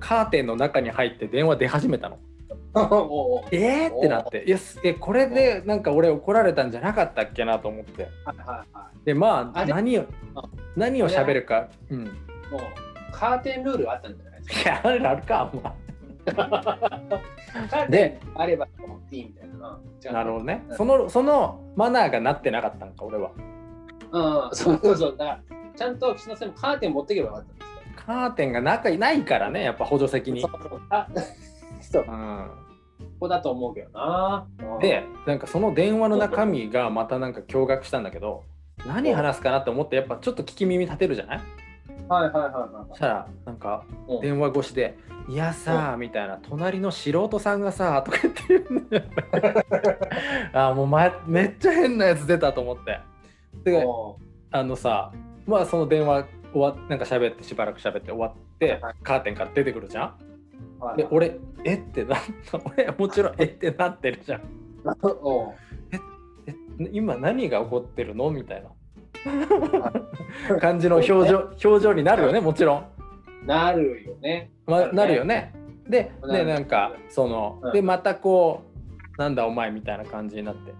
[0.00, 2.18] カーテンの中に入って電話出始めたの。
[3.52, 3.96] えー？
[3.96, 4.44] ってなって。
[4.44, 8.08] いやすえこれでなんか俺怒られたんじゃなかったっけなと思って。
[8.24, 10.06] はいはいはでまあ何を
[10.76, 11.68] 何を喋るか。
[11.90, 12.02] うん。
[12.02, 12.08] いい。
[12.08, 12.12] も
[12.58, 12.60] う
[13.12, 14.70] カーテンルールあったんじゃないですか。
[14.70, 15.72] やあるかお前。
[16.24, 18.66] カーテンあれば
[19.10, 19.78] いいみたいな。
[20.12, 20.64] なるほどね。
[20.68, 20.76] うん。
[20.76, 23.30] そのそのマナーがなってなかったのか俺は。
[24.12, 25.16] うん、そうそうそう。
[25.16, 25.40] だから、
[25.74, 27.72] ちゃんと岸田さんもカーテン持ってけばよかったんですよ。
[28.06, 30.40] カーテンが中にないからねやっぱ補助席に。
[30.40, 30.82] そうそう。
[30.90, 31.06] あ
[31.82, 32.50] そう、ん。
[33.20, 34.46] こだと思うけどな。
[34.74, 34.78] うん。
[34.80, 38.44] でなんかその電話の中身がまたなんか驚愕したんだけど
[38.86, 41.40] 何話すかなって思ってやっぱちょっと聞き耳立てるじゃない？
[42.08, 42.88] はいはいはいはい。
[42.90, 44.20] そしたらなんかうん。
[44.20, 44.96] 電話越しで
[45.28, 49.04] 「いやさ」みたいな「隣の素人さんがさ」とか言って言うんだよ
[50.52, 53.00] あーもう、ま、めっちゃ変なやつ出たと思って。
[53.64, 54.16] でお
[54.50, 55.12] あのさ
[55.46, 60.14] まあその電話終わなんか喋ってしばらく喋って終わってはいカーテンから出てくるじゃん。
[60.20, 60.31] う
[60.82, 62.18] はいで俺「えっ?」てなっ
[62.50, 62.60] た。
[62.66, 64.42] 俺もちろん「えっ?」てなってるじゃん。
[65.02, 65.52] おう。
[65.90, 68.30] え今何が起こってるの？
[68.30, 68.70] みたいな。
[70.58, 72.84] 感じの表情 表情になるよねもちろん、
[73.46, 74.50] なるよね。
[74.66, 75.54] まあ、なるよね。
[75.88, 77.72] ででなんかその、うん。
[77.72, 78.62] でまたこ
[79.16, 80.72] うなんだお前みたいな感じになって。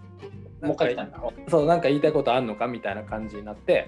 [0.61, 1.19] もう一回来たんだ。
[1.21, 2.67] おそうなんか言いたいことあんのか？
[2.67, 3.87] みたいな感じになって。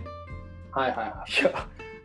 [0.72, 1.52] はいはいはいや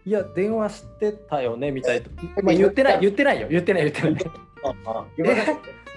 [0.06, 2.08] いや電話してたよねみたいな、
[2.42, 3.48] まあ、言ってない言ってないよ。
[3.48, 4.12] 言ってない言ってない。
[4.16, 4.16] い。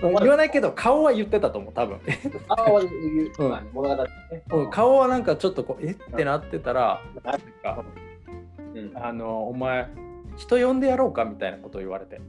[0.02, 2.00] 言わないけど顔は言ってたと思う多分。
[2.50, 4.10] ああ、言う、うん物語ね。
[4.52, 4.70] うん。
[4.70, 5.92] 顔はなんかちょっとこうえ？
[5.92, 7.84] ってなってたらなんか
[8.76, 8.92] うん。
[8.96, 9.88] あのお前
[10.36, 12.20] 人呼んでやろうかみたいなことを言われて。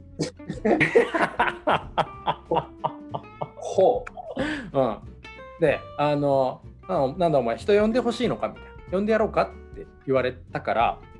[3.57, 4.05] ほ
[4.73, 4.79] う。
[4.79, 4.97] ん。
[5.59, 8.69] であのななんだお前人呼んでほしいのかみたいな。
[8.91, 11.14] 呼んでやろうかって言われたからう。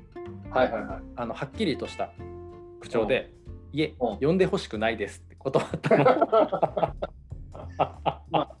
[0.50, 1.02] はいはいはい。
[1.16, 2.10] あのはっきりとした
[2.80, 3.32] 口調で
[3.72, 4.18] 「いえうん。
[4.18, 6.04] 呼んでほしくないです」って断ったの。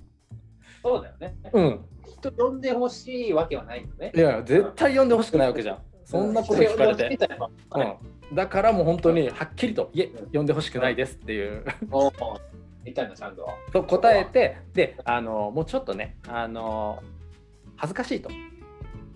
[0.82, 1.36] そうだよね。
[1.52, 1.84] うん。
[2.06, 4.12] 人呼んでほしいわけはないよね。
[4.14, 4.18] い。
[4.18, 5.78] や絶対呼んでほしくないわけじゃん。
[6.04, 7.18] そんなこと聞かれて、
[8.30, 11.64] うん、だからもう本当にはっきりと「いえ呼んでほしくないです」っていう。
[11.90, 12.12] おう
[12.84, 13.48] 言ったんだ、ちゃんと。
[13.72, 17.02] と答えてであのもうちょっとねあの
[17.76, 18.30] 恥ずかしいと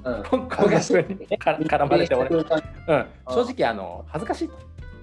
[0.05, 0.23] うん。
[0.23, 2.45] ここがそれにから絡まれて俺、うん、うん。
[3.29, 4.49] 正直あの恥ずかしい。
[4.49, 4.55] と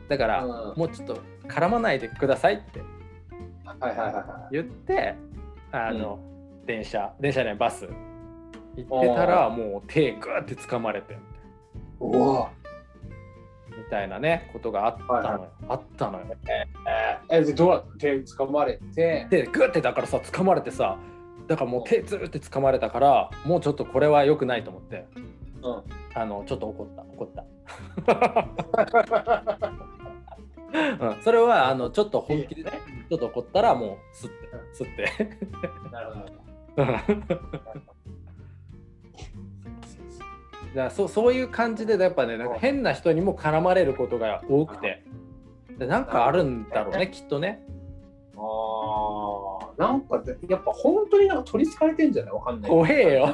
[0.10, 0.78] だから、うん。
[0.78, 2.82] もうちょっと絡まないでくださいって。
[4.52, 5.16] 言って
[5.72, 6.20] あの、
[6.66, 7.88] 電車電車ねバス。
[8.76, 11.18] 行ってたらもう手グーって掴まれて。
[13.78, 16.26] みたいなねことがあったのよ、はいはあったのよ
[17.30, 19.28] えー、でどうやったの手掴まれて？
[19.30, 20.98] でグーってだからさ掴まれてさ
[21.48, 25.06] だからもう手ずって掴まれたからもうちょっとこれは良くないと思って。
[25.64, 25.82] うん。
[26.14, 27.46] あのちょっと怒った怒った、
[31.04, 32.72] うん、それはあのちょっと本気でね
[33.10, 34.36] ちょっと怒ったらもうスッて
[34.74, 35.38] スッて。
[35.92, 36.48] なるほど。
[40.76, 45.04] だそうそういう感じでやっぱねなんか変な人にも絡まれることが多くて。
[45.78, 47.64] でなんかあるんだろうねきっとね。
[48.38, 52.34] ああ、なんかでやっぱ本当になんか取りつかれてんじゃない？
[52.34, 52.72] わかんない。
[52.72, 53.34] 怖えよ。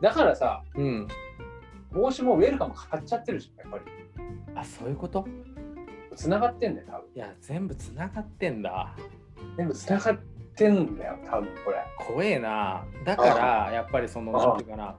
[0.00, 1.08] だからさ、うん。
[1.92, 3.92] 帽子もウェルカム買っちゃってるじゃん、やっぱり。
[4.54, 5.26] あそういうこと？
[6.14, 7.06] 繋がってんだよ、多分。
[7.14, 8.94] いや全部つながってんだ。
[9.56, 10.16] 全部繋がっ
[10.56, 11.76] てんだよ、多分これ。
[11.98, 12.84] 怖えな。
[13.04, 14.96] だからやっぱりそのあなんていうかな。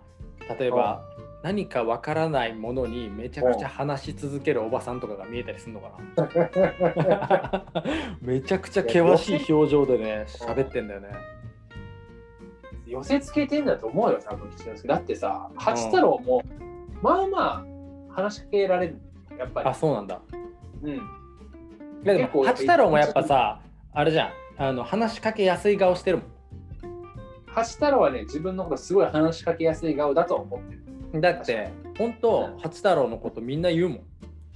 [0.59, 1.03] 例えば
[1.41, 7.63] 何かわからないものにめちゃくちゃ話し続けるおばさんとかが見えたりするのかな？
[8.21, 11.10] めちゃくちゃ険しい表情でね喋ってんだよね
[12.86, 16.41] 寄せつけてんだと思うよ、多分岸田だってさ、八太郎も、
[17.04, 17.65] まあま
[18.10, 18.99] あ話しかけられる。
[19.38, 19.73] やっぱりあ。
[19.73, 20.19] そうなんだ
[20.82, 20.99] うん。
[22.04, 23.62] で八太郎もやっぱさ
[23.93, 26.23] あれじゃんあの話しかけやすい顔してるも
[27.47, 30.78] 八太郎はね、自分のことすごい話しかけやすい顔だと思ってる。
[31.17, 34.00] んだって本当うん八太郎のことみんな言うもん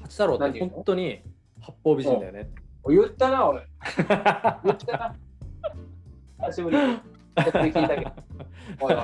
[0.02, 1.22] 八太郎って本当に
[1.60, 2.50] 八方美人だよね
[2.90, 3.62] 言ったな、俺。
[3.96, 4.06] 言
[4.74, 5.16] ったな。
[6.48, 6.84] 久しぶりに。
[7.36, 8.12] 聞いたけど。
[8.82, 9.02] おいおい。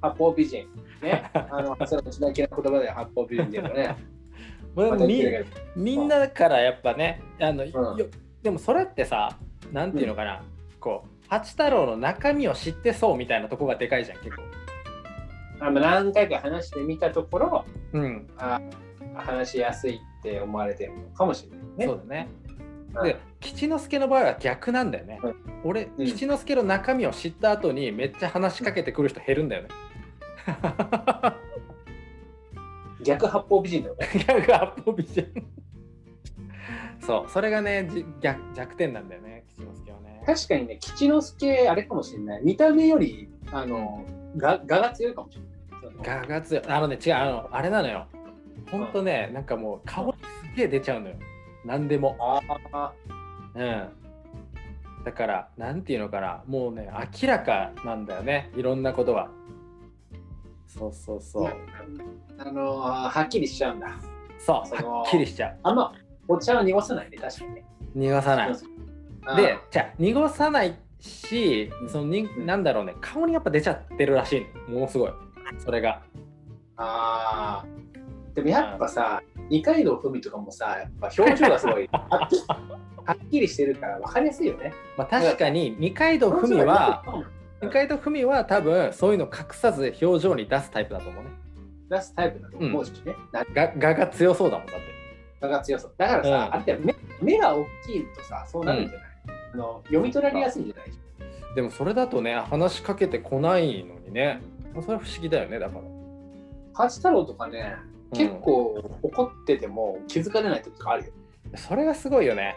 [0.00, 0.68] 八方美人。
[1.02, 1.30] ね。
[1.34, 3.70] あの、それ一番嫌いな言葉で八方美人っていうの
[5.06, 5.24] み
[5.74, 8.06] みんなからやっぱねあの、んよ
[8.42, 9.38] でもそれってさ
[9.72, 10.42] なんていうのかな、
[10.78, 14.42] こう八太郎の中身を知ってそうみたいなとこがでかいじゃん結構
[15.60, 18.28] あの何回か話してみたところ、うん。
[18.38, 18.60] あ
[19.14, 21.86] 話しやすいって思われてるのかもしれないね。
[21.86, 22.28] そうだね。
[22.94, 23.04] うん。
[23.04, 25.36] で吉之助の場合は逆なんだよね、うん。
[25.64, 26.06] 俺うん。
[26.06, 29.68] 吉之助の中身を知った後にめっちゃ話しかけてくる人減るんだよね。
[33.02, 34.08] 逆八方美人だよね。
[34.26, 35.26] 逆八方美人。
[37.00, 37.30] そう。
[37.30, 40.22] それがねじ逆弱点なんだよね吉之助はね。
[40.26, 42.42] 確かにね、吉之助、あれかもしれない。
[42.42, 44.04] 見た目より、あの、
[44.36, 45.40] が、がが強いかもしれ
[46.12, 46.28] ない。
[46.28, 46.64] が強い。
[46.66, 48.06] あのね違うあのあれなのよ。
[48.70, 50.12] ほんとね、なんかもう顔に
[50.50, 51.16] すげえ出ちゃうのよ。
[51.64, 52.16] 何でも。
[52.20, 52.40] あ
[52.72, 52.92] あ、
[53.54, 53.88] うん。
[55.04, 56.42] だからなんていうのかな。
[56.46, 56.90] もうね
[57.22, 58.50] 明らかなんだよね。
[58.56, 59.30] いろんなことは。
[60.66, 61.52] そうそうそう。
[62.38, 63.88] あのはっきりしちゃうんだ。
[64.38, 65.58] そうはっきりしちゃう。
[65.62, 65.92] あんま、
[66.28, 67.64] お茶を濁さないね、確かにね。
[67.96, 68.52] 逃がさない。
[69.36, 74.74] で、じゃあ濁さないしそのにうんなんだろうね顔にやっぱ出ちゃってるらしいの。
[74.74, 75.12] ものすごい。
[75.58, 76.02] それが。
[76.76, 78.34] あー。
[78.34, 82.28] でもやっぱさ、二階堂ふみとかもさ、やっぱ表情がすごい は
[83.12, 84.74] っきりしてるから分かりやすいよね。
[84.96, 87.02] まあ確かに二階堂ふみは
[87.62, 91.30] 二階堂ふみは多分そういうの隠さず表情に出すタイプだと思うね。
[91.88, 92.84] 出すタイプだと思う。
[92.84, 93.14] しね。
[93.32, 94.82] なががが強そうだもんだって。
[95.40, 95.94] がが強そう。
[95.96, 96.54] だからさ、うん。
[96.54, 99.08] あれだよ目目が大きいとさ、そうなるんじゃない、
[99.52, 100.92] あの読み取られやすいんじゃない
[101.54, 104.42] でもそれだとね話しかけてこないのにね。
[104.74, 105.82] まあそれは不思議だよねだから。
[106.74, 107.76] 八太郎とかね、
[108.12, 108.18] うん。
[108.18, 111.12] 結構怒ってても気づかれない時とかあるよ。
[111.54, 112.56] それがすごいよね。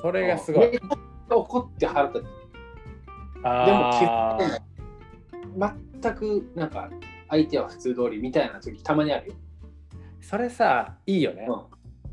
[0.00, 0.80] それがすごい。
[1.28, 2.40] 怒って腹立ってでも
[3.42, 4.62] 気づあかれない。
[6.00, 6.88] 全くなんか
[7.28, 9.34] 相手は普通通りみたいな時たまにあるよ。
[10.22, 11.48] ーそれさいいよね、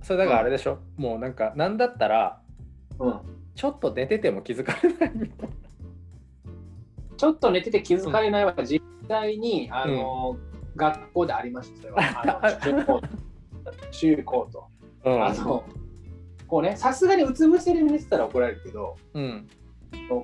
[0.02, 2.42] それだからあれでしょ、もうなんかなんだったら
[3.00, 3.20] うん。
[3.56, 3.58] うん。
[3.58, 5.56] ちょっと寝てても気づかれないみたいな
[7.18, 10.38] ちょっと寝てて気づかれないは実際に、あの
[10.76, 12.02] 学校でありましたそれは。
[12.22, 13.02] あの 中高
[13.92, 14.68] 中高と。
[15.06, 15.64] うんあの
[16.48, 19.48] こうね、さすがにうつ伏せで寝てたら怒られるけど、うん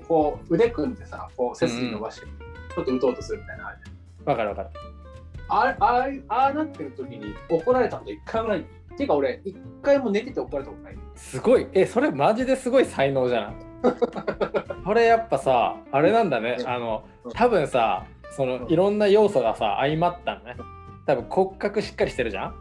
[0.07, 3.75] こう腕組んでさ、こう背筋伸ばして、ちょっと打とうとするみたいな
[4.25, 4.69] わかるわかる
[5.47, 8.65] ああああなってる時に怒られたこと一回もない。
[8.97, 10.97] ていうか俺、一回も寝てて怒られたことない。
[11.15, 11.67] すごい。
[11.73, 13.53] えそれマジですごい才能じゃない
[14.85, 16.57] これやっぱさあれなんだね。
[16.65, 20.55] あの多分さそのいろんな要素がさ相まったのね。
[21.05, 22.55] 多分骨格しっかりしてるじゃん。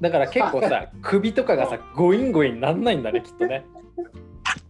[0.00, 3.64] だから結構さ 首とかがさゴインゴインなんないんだねきっとね。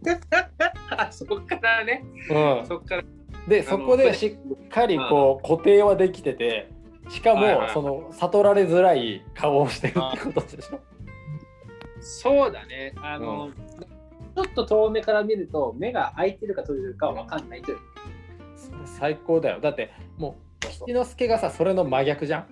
[1.09, 2.65] そこからね、うん。
[2.65, 3.03] そこから。
[3.47, 6.69] でそこでしっかりこう固定はできてて
[7.09, 10.79] しかはいはいもその悟られづらい顔をしてるってことでしょ？
[12.01, 12.93] そうだね。
[13.01, 13.49] あの、
[14.35, 17.77] ちょっと遠目から見ると、目が開いてるか閉じてるかは分かんないという。
[18.55, 19.59] それ最高だよ。
[19.59, 22.47] だってもう七之助がさそれの真逆じゃん。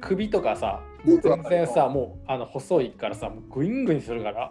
[0.00, 4.50] 首とかさもう全然さもうあの細いからさもうグイングインするから。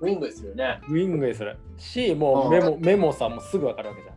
[0.00, 0.80] ウィングですよね。
[0.88, 1.58] グイングインする。
[1.76, 4.16] しもう目も目もさもうすぐ分かるわけじゃん。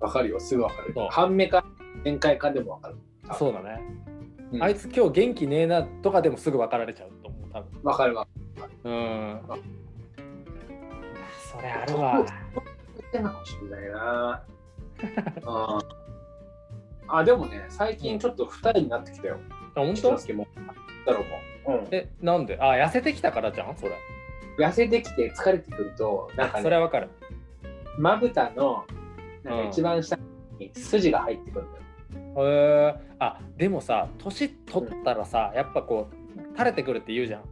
[0.00, 0.94] 分かるよ、すぐ分かる。
[1.10, 1.64] 半目か
[2.04, 2.96] 全開かでも分かる。
[3.38, 3.80] そうだね、
[4.52, 4.62] うん。
[4.62, 7.82] あいつ今日元気ねえなとかでもすぐ分かられちゃうと思う多分。
[7.82, 8.26] 分かるわ。
[8.84, 9.40] うん。
[9.48, 9.56] あ
[11.52, 12.24] それあるわ。
[12.24, 14.42] かもしれないな。
[15.44, 15.78] あ
[17.08, 19.38] あ、でもね、最近ちょっと二重になってきたよ。
[19.74, 19.94] あ本当？
[19.94, 20.46] 一之輔も。
[21.66, 21.86] うん。
[21.90, 22.58] えなんで？
[22.60, 23.92] あ痩せてきたからじゃんそれ。
[24.58, 27.10] 痩せてきて疲れてくると、なんかね、それは分かる。
[27.98, 28.84] まぶたの
[29.42, 29.64] なんうん。
[29.64, 30.18] か一番下
[30.58, 31.84] に筋が入ってくるんだよ。
[32.48, 37.42] へえあでもさ年取ったらさやっぱこう垂れてくるって言うじゃん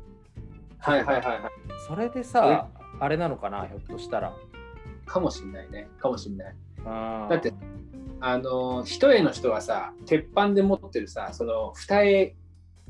[0.78, 1.40] はいはいはいはい。
[1.86, 4.34] それでさあれなのかなひょっとしたら
[5.10, 5.88] かもしんないね。
[5.98, 6.54] かもしんない。
[6.84, 7.52] だだって、
[8.20, 12.34] あの、一重の人はさ、鉄板で持ってるさ、その二重、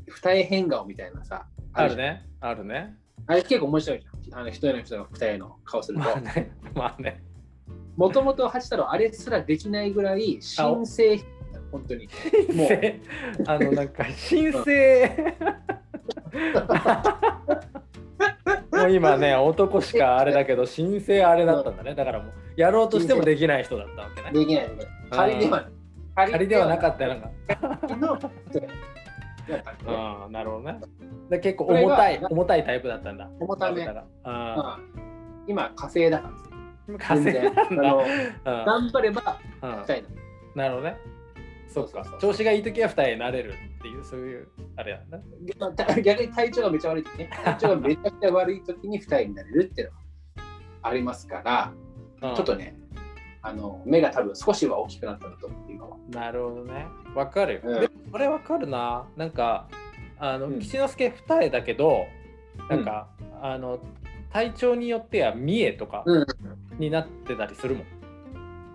[0.06, 1.46] 二重変顔みたいなさ。
[1.72, 4.40] あるねあるねあれ結構面白いじゃん。
[4.40, 6.20] あの一重の人が二重の顔するとまあ。
[6.20, 7.22] ねまあね
[7.96, 11.18] もともと八太郎、あれすらできないぐらい、新生、
[11.70, 12.08] 本当に。
[12.54, 13.00] もう申
[13.46, 15.08] あのなんか申請
[18.72, 21.94] もう今ね男しかあれだけど申請あれだったんだね。
[21.94, 24.30] だからもうやろうとしてもできない人だったわけね。
[24.32, 24.70] できない。
[25.10, 25.68] 仮では、
[26.14, 26.66] 仮では。
[26.66, 27.30] なかったよな
[29.86, 30.80] ああなるほどね。
[31.30, 33.28] で結構重たい重たいタイプだったんだ。
[33.40, 33.84] 重ため。
[33.84, 34.06] だから。
[34.24, 35.02] あうん。
[35.48, 36.34] 今、火星だから。
[36.36, 36.50] さ。
[36.94, 37.54] あ風全然。
[37.54, 37.98] なん。
[38.44, 39.70] だ頑張ればうん。
[39.70, 40.08] 二重な。
[40.54, 40.96] なるほどね
[41.72, 45.18] そうか調子がいい時は二重になれるっていうそういうあれなんだ
[45.58, 47.30] まあた逆に体調がめちゃ悪い時ね。
[47.44, 50.00] 体調がめちゃくちゃ悪い時に二重になれるっていうのは
[50.82, 51.72] ありますから、
[52.22, 52.76] うんちょっとね、
[53.40, 55.96] あの目が多分少しは大きくなったんだと思う、今は。
[56.10, 56.86] なるほどね。
[57.14, 57.60] わかるよ。
[57.64, 59.06] うんでもそれわかるな。
[59.16, 59.68] なんか、
[60.18, 62.04] あの、うん吉之助二重だけど、
[62.68, 63.08] なんか、
[63.40, 63.78] あの、
[64.30, 66.26] 体調によっては三重とかうん。
[66.78, 67.86] になってたりするもん。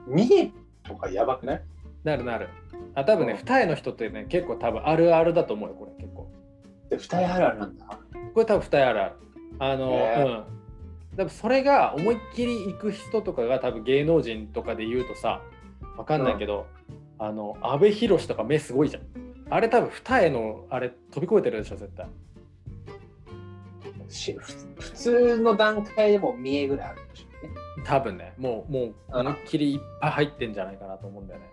[0.08, 0.52] 見え
[0.84, 1.62] とかやばくない？
[2.06, 2.48] なるなる。
[2.94, 6.32] あ、多分ね、うん二重の人ってね、結構多分あるあるだと思うよ、これ結構。
[6.90, 8.00] で二重あるあるなんだ。
[8.34, 9.14] これ多分二重あるある。
[9.60, 10.56] あの、へうん。
[11.18, 15.42] 多分それが思いっきり行く人とかが多分芸能人とかで言うとさ
[15.98, 16.68] わかんないけど、
[17.18, 19.04] あの阿部寛とか目すごいじゃん
[19.50, 22.08] あれ多分二重のあれ飛び越えてるでしょ絶対
[24.80, 27.54] 普通の段階でも見えぐらいあるでしょうね。
[27.86, 31.46] 多分ねもうもう思いっきりいっぱい入ってんじゃないかなと思うんだよね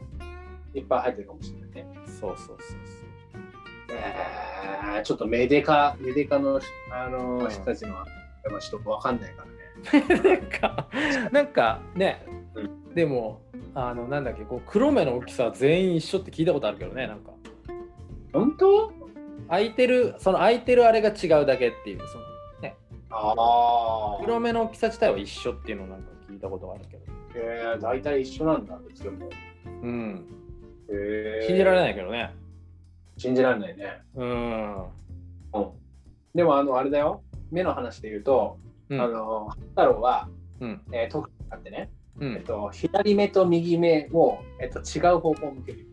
[0.75, 1.87] いっぱい入ってるかもしれないね。
[2.07, 2.57] そうそうそう
[3.95, 6.61] えー、ちょっとメデカ、メデカの
[6.91, 7.51] あの、うん。
[7.51, 8.05] 人たちの、ま
[8.57, 9.53] あ、ちょっとわかんないからね。
[9.85, 10.89] そうなんか
[11.33, 13.43] なんかね、うでも
[13.75, 17.33] あのなんだっけこう黒目の大きさは全員一緒って聞いたことあるけどねなんか。
[18.33, 18.93] 本当？
[19.49, 22.25] 空いてるその空いてるあれが違うだけっていうその
[22.63, 22.77] ね。
[23.11, 24.25] ああ。
[24.25, 27.03] 黒目の大きさ自体は一緒っていうのをなんか聞いたことがあるけど。
[27.35, 29.29] えー、大体一緒なんだ、それも。
[29.83, 29.87] う。
[29.87, 30.27] ん。
[30.27, 30.42] えー、
[31.47, 32.35] 信じられないけどね
[33.17, 34.03] 信じられないね。
[34.15, 34.87] うんうん。
[36.35, 37.23] でも、あの、あれだよ。
[37.51, 40.29] 目の話で言うと、うんあの、太郎は、
[40.61, 45.87] うんえー、特にあってね、うんえっと、左目と右目を、えっと、違う方向を向ける。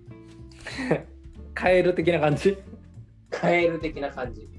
[1.54, 2.58] カエル的な感じ？
[3.30, 4.50] カエル的な感じ。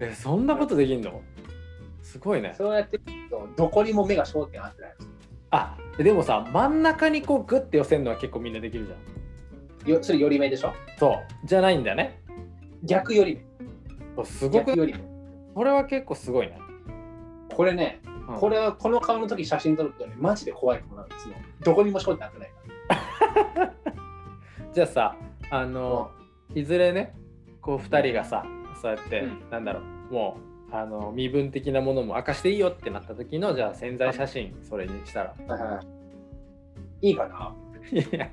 [0.00, 1.20] えそんなことできんの？
[2.02, 3.00] すごいねそうやって
[3.56, 4.94] どこにも目が焦点合ってない。
[5.50, 8.98] あでもさ真ん中にこうグッて寄せるのは結構みんなできるじゃん
[9.86, 10.72] よそれ寄り目でしょ？
[10.98, 11.46] そう。
[11.46, 12.20] じゃないんだよね。
[12.82, 13.40] 逆寄り。
[14.16, 14.24] 目。
[14.24, 14.92] すごく逆寄り。
[14.94, 15.00] 目。
[15.54, 16.58] これは結構すごいね、
[17.54, 18.36] これね、うん。
[18.38, 21.34] これはこの顔の時写真撮るとね、マジで怖い顔なんですよ。
[21.62, 22.48] どこにも焦点合ってない。
[22.48, 23.72] か
[24.72, 25.16] じゃあさ
[25.50, 26.10] あの、
[26.54, 27.14] いずれね
[27.60, 28.44] こう2人がさ
[28.82, 29.50] そうやって、うん。
[29.50, 29.80] なんだろ
[30.10, 30.36] うも
[30.70, 35.34] うあの身分的なものも明かしていいよってなった時のじゃあ潜在写真それにしたら。
[35.46, 35.54] ら。
[35.54, 35.80] はいは
[37.00, 37.08] い。
[37.08, 37.54] いいかな？
[37.92, 38.28] いや、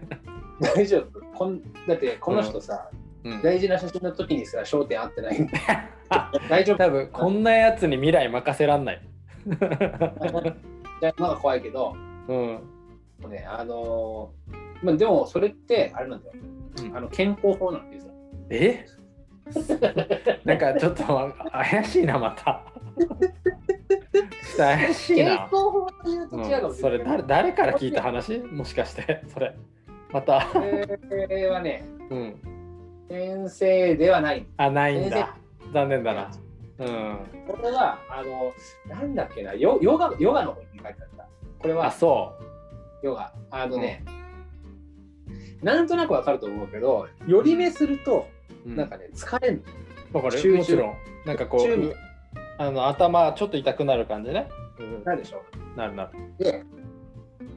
[0.62, 1.22] 大丈夫？
[1.34, 2.90] こんだってこの人さ、
[3.24, 5.40] うん、大事な写真の時にさ焦点合ってない？
[5.42, 5.48] ん。
[5.48, 5.54] で
[6.50, 6.78] 大丈夫？
[6.78, 9.02] 多分こんなやつに未来任せらんない。
[9.48, 11.96] じゃあまだ怖いけど、
[12.28, 12.38] うん。
[13.20, 16.36] もうね、あのーまあ、でもそれってあれなんだよ。
[16.86, 16.98] うん。
[16.98, 18.14] あの健康法なんですよ。
[18.50, 18.86] え？
[20.46, 21.04] なんかちょっと
[21.52, 22.64] 怪しいなまた。
[24.58, 27.08] 怪しい健な康、法というと違うかうん、それもしれない。
[27.08, 28.40] 誰誰から聞いた話？
[28.40, 29.56] もしかしてそれ
[30.12, 30.46] また。
[30.52, 30.60] こ
[31.30, 32.36] れはね、うん。
[33.10, 34.46] 先生ではない。
[34.58, 35.36] あないんだ。
[35.74, 36.32] 残念だな。
[36.80, 37.18] うん。
[37.48, 38.54] これは、あの、
[38.88, 41.28] なんだっけな、ヨヨガヨガの方に書いてあった。
[41.60, 42.34] これあはそ
[43.04, 43.32] ヨガ。
[43.52, 44.04] あのね、
[45.62, 48.28] なんとなくわかると思うけど、寄り目すると、
[48.66, 49.64] う、うん、なんかね、疲れる
[50.12, 50.58] わかる？
[50.58, 50.94] もちろん。
[51.26, 51.74] なんかこ中。
[51.74, 51.96] う
[52.58, 54.48] あの頭ちょっと痛くなる感じね、
[54.80, 55.42] うん、なんでしょ。
[55.76, 56.12] なるなる。
[56.40, 56.44] う。
[56.44, 56.64] で、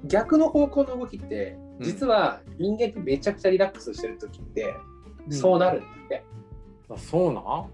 [0.04, 4.74] 逆の方向の動きって、実は人間ってめちゃくちゃリラックスしてる時って、
[5.30, 6.24] そうなるんだって。
[6.90, 7.40] あそうな？
[7.40, 7.70] ん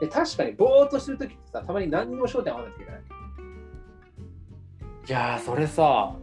[0.00, 3.00] で、確かにぼーっとしてる時ってさ、たまに何にも焦点合わないといけない。
[5.08, 6.14] いやーそれさ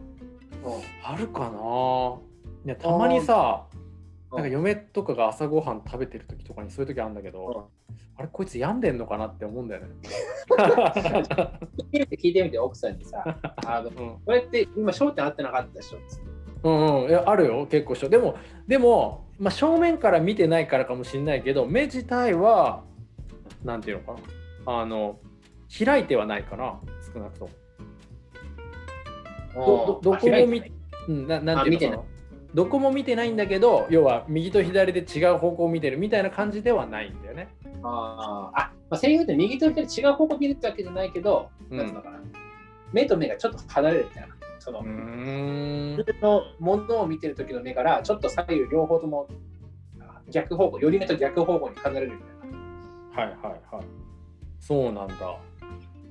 [1.04, 2.18] あるかな？
[2.64, 3.65] いやたまにさ
[4.36, 7.70] なんか嫁とかが朝ごはん食べてる時とかにそういう時あるんだけど、
[8.16, 9.88] あれこいつ病んでんのかなって思うんだよね。
[10.48, 13.24] 聞いてみて、聞いてみて、奥さんにさ、
[13.66, 13.94] あの、うん。
[14.24, 15.98] これって今焦点合ってなかったでしょ？
[16.08, 16.26] つって
[16.64, 17.66] うんうん、いやあるよ。
[17.66, 22.82] 結構しょでもでも、まあ、正面から見てないからかもしれないけど目自体は
[23.64, 24.20] なんていうのか
[24.66, 24.80] な。
[24.80, 25.18] あの
[25.84, 26.80] 開いてはないかな。
[27.14, 27.50] 少なくとも。
[29.54, 30.62] どどどこも見
[31.08, 31.98] うん、ななんていうのあ見てな
[32.54, 37.48] どこも見てないんだけど要は右と左で違う方向を見てるみたいな感じではないんだよね。
[37.82, 42.20] あーあ、まあ、セリフって右と左違う方向見るってわけじゃないけど、うんなんつうのかな。
[42.92, 44.36] 目と目がちょっと離れるみたいな。
[44.58, 49.28] その、うーん自分のものを見てる時の目から、ちょっと左右両方とも
[50.30, 53.22] 逆方向、寄り目と逆方向に離れるみたいな。
[53.22, 53.84] はいはいはい。
[54.60, 55.38] そうなんだ。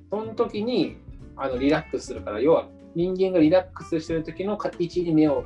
[0.10, 0.98] その時に
[1.36, 5.44] あのリラックスするから、要は人間がリラックスしてる時の位置に目を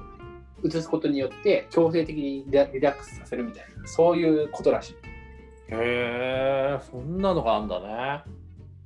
[0.64, 4.94] 移すことによって、強制的にリラックスさせるみたいな、そういうことらしい。
[4.94, 4.98] へ
[5.72, 8.24] え、そんなのがあんだね。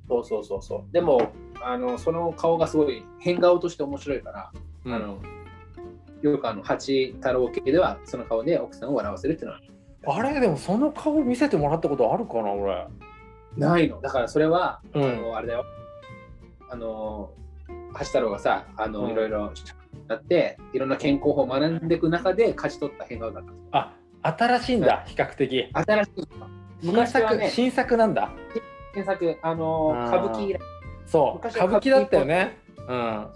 [0.08, 0.92] そうそうそうそう。
[0.92, 4.52] でも、あのその顔がすごい変顔として面白いから、
[4.84, 5.18] うんあの
[6.20, 9.56] よくあの八太郎系ではその顔で奥さんを笑わせるっていうの
[10.10, 10.40] はあれ？
[10.40, 12.86] でもその顔見せてもらったことあるかな俺。
[13.56, 14.00] ないの。
[14.00, 15.64] だからそれは、うんあのあれだよ。
[16.70, 17.30] あの
[17.92, 19.52] 八太郎がさ、あの、うんいろいろ
[20.08, 23.52] やって、いろんな健康法を学んでいく中で勝ち取った変顔だった。
[23.78, 23.92] あ、
[24.36, 25.68] 新しいんだ、比較的。
[25.72, 26.12] 新しい
[26.82, 28.30] 昔ね、新作なんだ。
[28.92, 30.58] 原作、あの歌舞伎
[31.06, 32.58] そう、歌舞伎だったよね。
[32.88, 33.26] うん。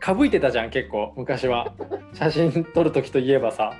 [0.00, 1.72] かぶいてたじゃん、結構、昔は。
[2.14, 3.72] 写真撮るときといえばさ。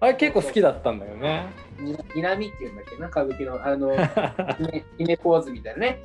[0.00, 1.46] あれ結構好きだったんだよね。
[1.78, 3.94] ににらみっていうんだっけな、歌舞伎の、あの、
[4.58, 6.00] 姫姫ポーズみたいなね、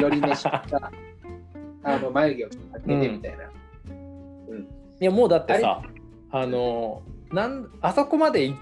[0.00, 0.64] 寄り目した。
[1.86, 3.44] あの眉毛を当ててみたいな。
[5.00, 5.82] いやもうだってさ
[6.30, 8.54] あのなんあそこまでい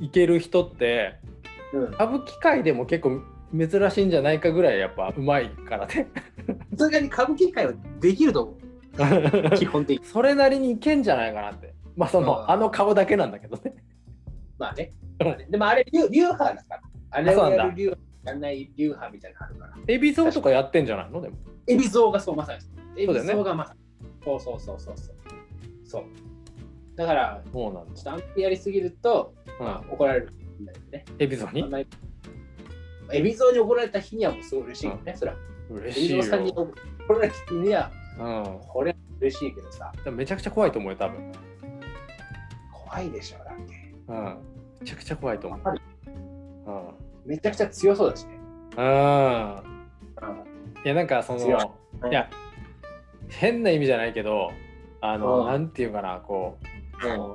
[0.00, 1.18] いける人って
[1.72, 3.22] うん、歌舞伎界でも結構
[3.56, 6.08] 珍しいんじゃないかぐらいやっぱうまいからね
[6.76, 10.04] さすがに歌舞伎界はできると思う、 基本的に。
[10.04, 13.74] それなりにいけんじゃないかなってまあその、うんあの顔だけなんだけどね
[14.58, 14.92] まあね。
[15.20, 16.80] うんまあねでもあれ、流流派だから。
[17.12, 19.72] あれをそうなんだやる流派、やんない流派みたいなのあるから。
[19.86, 21.20] 海老蔵とかやってんじゃないの？
[21.20, 21.36] でも
[21.68, 22.58] エビゾウがそう、まさに。
[22.96, 23.80] エビそうだよねゾウがまさに。
[24.24, 25.16] そうそうそうそうそう。
[25.90, 26.04] そう。
[26.96, 27.94] だから、そうなんだ。
[27.94, 29.66] ちょっとあんまりやりすぎると、うん。
[29.66, 30.30] まあ、怒られる
[30.60, 31.04] んだよね。
[31.18, 31.62] 海老蔵に？
[31.62, 31.86] あんまり。
[33.12, 35.36] エビゾウに怒られた日にはもうすごい嬉しいよね、それは。
[35.70, 36.16] エ嬉しいよ。
[36.18, 36.72] ビゾウさんに怒
[37.14, 38.60] られた日には、うん。
[38.68, 41.32] これは嬉しいけどさ、めちゃくちゃ怖いと思うよ多分。
[42.72, 43.94] 怖いでしょ、だって。
[44.06, 44.38] うん。
[44.80, 45.60] めちゃくちゃ怖いと思う。
[46.66, 46.94] うん。
[47.24, 48.38] めちゃくちゃ強そうだしね。
[48.76, 48.84] うん。
[48.84, 49.60] うん。
[50.84, 52.30] いやなんかそのいや
[53.28, 54.52] 変な意味じゃないけど
[55.00, 55.46] あの、うん。
[55.46, 56.58] なんていうかなこ
[57.02, 57.34] ううん。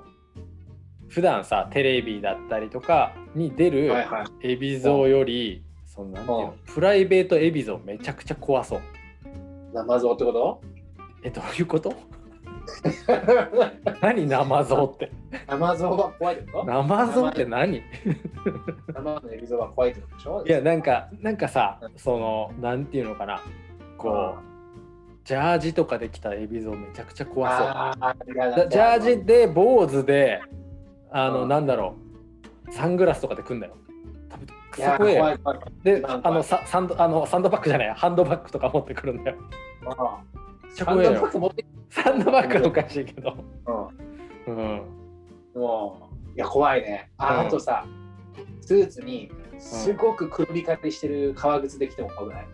[1.07, 3.91] 普段さテレビだったりとかに出る。
[4.43, 8.82] 海老蔵より、そのなんていうの、プライベート海老蔵めちゃくちゃ怖そう。
[9.74, 10.61] 生像ってこと？
[11.24, 11.93] えどういうこと？
[14.01, 15.11] 何生像って？
[15.47, 16.66] 生像は怖いってこと？
[16.66, 17.78] 生像って何？
[17.78, 17.82] い
[18.93, 20.43] 生のエビゾウは怖いってことでしょ？
[20.47, 23.41] やなんかなんかさそのなんていうのかな
[23.97, 24.55] こう
[25.26, 28.69] ジャージとかで着た海老蔵めちゃくちゃ怖そう。
[28.69, 30.39] ジャージで坊主で
[31.11, 31.49] あの、うん。
[31.49, 31.95] なんだろ
[32.69, 32.71] う。
[32.71, 33.76] サングラスとかで組んだよ。
[34.30, 34.84] 多分クい。
[34.84, 35.38] やソ怖え
[35.84, 39.38] であのササンドあのサンドバッグじゃないハンドバッグとか持ってくるんだよ。
[40.76, 43.36] サンドバッグ持ってサンドバッグおかしいけど。
[44.47, 44.55] うん。
[44.55, 44.82] うん。
[45.55, 47.09] もういや怖いね。
[47.17, 47.47] あ,、うん。
[47.47, 47.86] あとさ
[48.61, 52.47] スーツにすごく首掛けしてる革靴で着ても怖くない、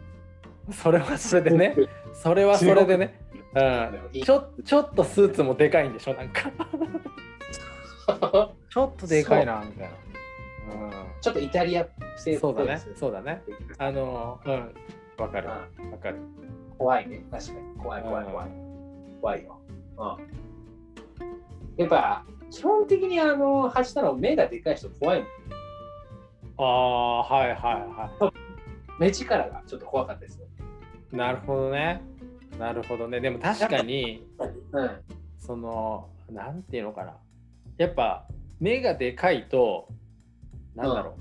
[0.72, 1.76] それはそれでね。
[2.14, 3.20] それはそれでね。
[3.56, 4.00] うん。
[4.22, 6.50] ちょちょっとスーツもでかいんでしょなんか。
[8.70, 9.94] ちょっとでかいなみたいな。
[11.20, 12.74] ちょっとイタリア製うんそうだね。
[12.74, 13.42] うそうだね。
[13.78, 14.74] あのうん。
[15.18, 15.50] わかる。
[15.50, 15.68] わ
[16.02, 16.18] かる。
[16.78, 17.24] 怖いね。
[17.32, 17.60] 確かに。
[17.78, 18.48] 怖い怖い怖い。
[18.48, 18.62] うん。
[19.22, 19.62] 怖いよ、
[19.98, 20.08] うん、
[21.78, 25.28] やっぱ基本的にあの走ったの目がでかい人怖いもん。
[26.58, 27.58] ああはいはい
[28.20, 28.34] は
[29.00, 30.46] 目力がちょっと怖かったですよ。
[30.46, 30.50] い
[31.12, 32.02] なるほどね。
[32.60, 33.20] なるほどね。
[33.20, 34.26] でも確かに
[34.72, 34.92] うん
[35.40, 37.14] そのなんていうのかな。
[37.78, 38.28] やっぱ
[38.60, 39.88] 目がでかいと
[40.76, 41.16] なんだろ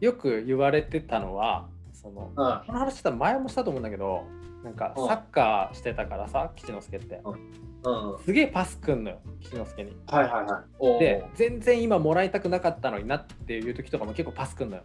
[0.00, 2.34] う、よく言われてたのはそのうん。
[2.34, 4.24] この話した前もしたと思うんだけど
[4.64, 5.08] なんかうん。
[5.08, 7.20] サッカーしてたからさ吉之助って。
[7.24, 8.24] うん。
[8.24, 9.96] すげえパスくんのよ吉之助に。
[10.06, 10.64] はいはいは
[10.96, 10.98] い。
[10.98, 14.82] で全然今もらいたくなかったのになっていう時とかも結構パスくんのよ。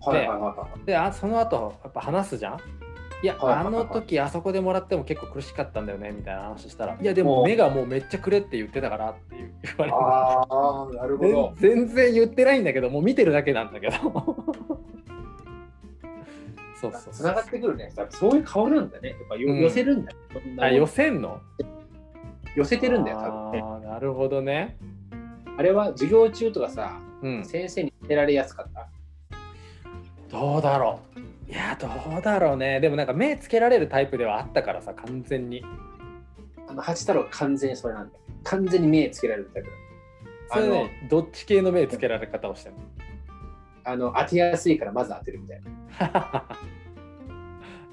[0.00, 0.86] はいはいはいはい。
[0.86, 2.58] であその後やっぱ話すじゃん
[3.24, 6.98] いや、あの時あそこでもらっても結構苦しかったんだよねみたいな話したら。
[7.00, 9.54] いやでも目がもうめっちゃくれって言ってたからっていう。
[9.62, 11.54] 言われてああなるほど。
[11.56, 13.94] 全全然言ってないんだけどもう見てるだけなんだけど。
[16.78, 17.90] そうそうつながってくるね。
[18.10, 19.08] そういう顔なんだね。
[19.08, 20.12] やっぱ寄せるんだ
[20.58, 21.40] あ寄せんの？
[22.54, 23.88] 寄せてるんだよ多分ね。
[23.88, 24.76] なるほどね。
[25.56, 27.44] あれは授業中とかさうん。
[27.46, 28.86] 先生に当てられやすかった？
[30.30, 31.86] どうだろういやど
[32.18, 32.80] うだろうね。
[32.80, 35.64] でもなんか目つけられるタイプではあったからさ完全に。
[36.66, 38.20] あの八太郎は完全にそれなんだよ。
[38.44, 39.68] 完全に目つけられるタイプ
[40.50, 42.82] それねどっち系の目つけられ方をしてるの？
[43.84, 46.46] あの当てやすいからまず当てるみたいな。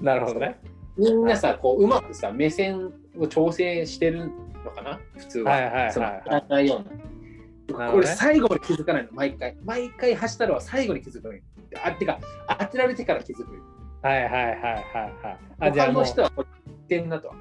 [0.00, 0.58] なるほどね。
[0.96, 4.30] みんなさこううまくさ目線を調整してる
[4.64, 4.98] のかな？
[5.16, 5.52] 普通は。
[5.52, 5.92] はいはいはいはい。
[5.92, 6.84] その当たらないような。
[7.78, 9.56] なるほどね俺最後まで気づかないの毎回。
[9.64, 11.42] 毎回走ったのは最後に気づくのよ。
[11.84, 12.18] あってか
[12.60, 13.62] 当てられてから気づくよ。
[14.02, 17.32] はいはいはいはいはいあじゃあ他の人はこう言ってんなと。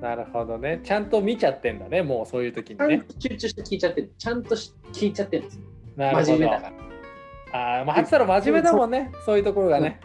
[0.00, 4.12] なるほどねちゃんと見ちゃってんだねもうそういう時にね集中して聞いちゃってる。
[4.18, 5.62] ちゃんとし聞いちゃってるんですよ。
[5.96, 6.72] なるほど真面目だから。
[7.54, 10.00] あーまあ、ハチ太郎真面目だもんね、そういうところがね。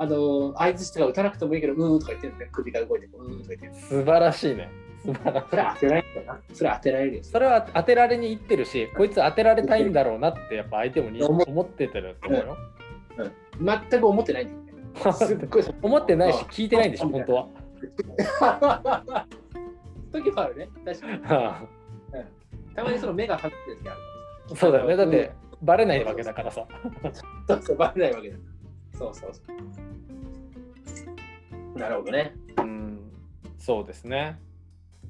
[0.00, 2.50] あの相づちとか打たなくてもいいけど、うーんとか言ってるんだよ。
[2.52, 3.74] 首が動いて、うーんとか言ってる。
[3.74, 4.68] 素晴らしいね。
[5.02, 5.16] それい。
[5.24, 6.40] 当てられるな。
[6.52, 7.24] それ当てられるよ。
[7.24, 12.56] それは当てられにいってるし、こいつ当てられたいんだろうなって、やっぱ相手もに思思っててると思うよ。
[13.90, 15.12] 全く思ってないんだよね。
[15.12, 17.48] すっごい思ってないし、聞いてないんでしょ、本当は。
[20.12, 20.68] 時もあるね。
[20.84, 21.20] 確かに。
[22.74, 24.56] たまにその目が離れてる時ある。
[24.56, 24.96] そうだよね。
[24.96, 25.32] だって、
[25.62, 26.66] バレないわけだからさ。
[27.46, 28.36] そうそう、バレないわけだ。
[28.96, 29.42] そうそうそ
[31.76, 31.78] う。
[31.78, 32.34] なるほどね。
[32.58, 33.00] うん、
[33.58, 34.40] そうですね。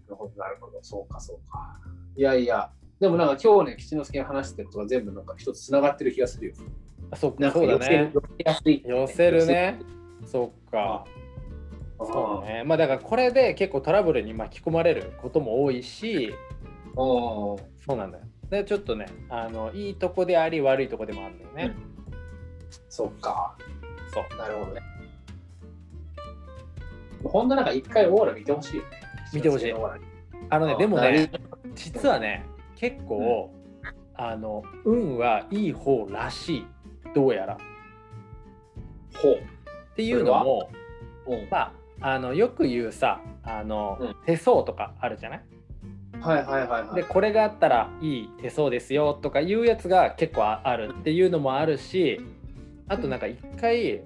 [0.09, 0.78] なるほど、なるほど。
[0.82, 1.80] そうか、そうか。
[2.16, 6.54] いやいや、でもなんか今日ね、吉之助が話してることが全部なんか一つつながってる気がするよ。
[7.11, 8.11] あそっか、なんかそうだね。
[8.14, 8.82] 寄せやすい。
[8.84, 9.78] 寄せるね。
[10.24, 11.04] そっか。
[12.00, 16.32] そうねまあだからこれで結構トラブルに巻き込まれることも多いし
[16.94, 21.74] おーそうなんだよでちょっとねあのいいとこであり悪いとこでもあるんだよね、
[22.88, 23.56] そっか。
[24.12, 24.80] そうなるほどね。
[27.24, 28.97] ほんとなんか一回オーラ見てほしいよね。
[29.33, 29.74] 見てほしい。
[30.51, 31.31] あのねでもね
[31.74, 33.53] 実はね結構、
[34.14, 36.66] あの運はいい方らしい。
[37.14, 37.55] どうやら。
[37.55, 37.59] っ
[39.14, 39.97] ほう。
[39.97, 40.70] ていうのも
[41.26, 41.49] うん。
[41.51, 44.16] まああのよく言うさあの、うん。
[44.24, 45.41] 手相とかあるじゃない？
[46.20, 46.95] はいはいはいはい。
[46.97, 52.20] でこれがあったらいい手相ですよとかいうやつが結構ああるっていうのもあるし
[52.89, 54.03] あとなんか一回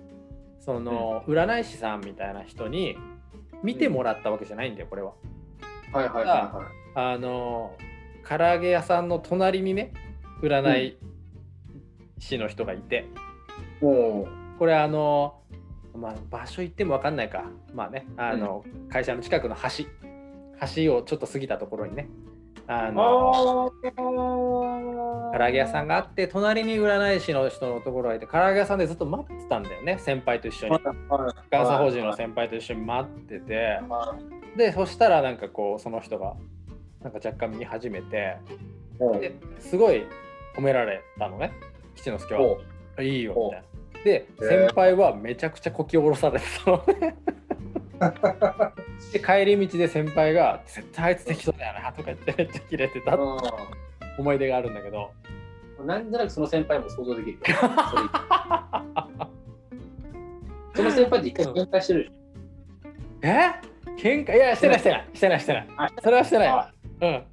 [0.60, 2.96] その占い師さんみたいな人に
[3.62, 5.12] 見てもらったわけじゃないんだよこれは。
[5.92, 7.76] はいはいはいはあの
[8.28, 9.92] 唐揚げ屋さんの隣にね
[10.42, 10.98] 占い
[12.18, 13.06] 師の人がいて、
[13.80, 13.84] い。
[13.84, 14.26] お
[14.58, 15.40] これあの、
[15.94, 17.44] まあ、場所行っても分かんないか。
[17.74, 19.86] まあねあの、会社の近くの橋。
[20.76, 22.08] 橋をちょっと過ぎたところにね
[22.72, 25.32] ああのー。
[25.32, 30.78] 唐揚げ屋さんがあって隣に占い師の人のところがいて唐揚げ屋さんでずっと待ってたんだよね先輩と一緒に。
[31.50, 33.80] 監査法人の先輩と一緒に待ってて。
[34.56, 36.34] でそしたらなんかこうその人が
[37.02, 38.36] なんか若干見始めて
[39.20, 40.04] ですごい
[40.56, 41.52] 褒められたのね
[41.96, 42.40] 吉之助は。
[42.42, 42.60] お
[43.02, 43.66] 「いいよ」みたいな。
[44.04, 47.16] で先輩はめちゃくちゃこき下ろされてたのね。
[49.12, 53.18] で帰り道で先輩が「絶対あいつ適当だよな」とか言ってめっちゃキレてた
[54.18, 55.10] 思い出があるんだけど。
[55.26, 55.32] うん
[55.86, 57.38] なんとなくその先輩も想像できる。
[57.42, 57.42] よ。
[60.76, 62.12] その先輩って一回喧嘩してるでし
[63.22, 63.50] え？
[63.98, 64.36] 喧嘩？
[64.36, 65.08] いやしてないしてない。
[65.12, 65.68] してないしてない。
[65.76, 66.52] あそれはしてないょ。
[66.52, 67.10] わあうん。
[67.10, 67.26] 違う。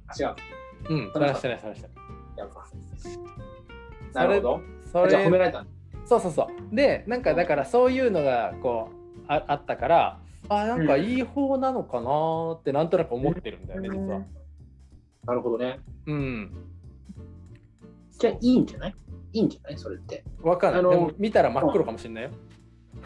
[0.88, 1.96] うんそれはしてないそれはしてない。
[2.38, 2.46] や
[4.14, 4.60] なるほど。
[4.92, 5.64] そじゃあ褒めれられた
[6.04, 6.74] そうそうそう。
[6.74, 10.18] でなんかだからそういうのがこうああったから
[10.50, 14.20] あなんかいい方なのかなってなんとなく思ってるんだよね、実は。
[15.26, 15.78] なるほどね。
[16.06, 16.52] うん。
[18.18, 18.94] じゃあいいんじゃない？
[19.32, 19.78] いいんじゃない？
[19.78, 20.24] それって。
[20.42, 21.14] わかんない。
[21.18, 22.30] 見たら真っ黒かもしれないよ。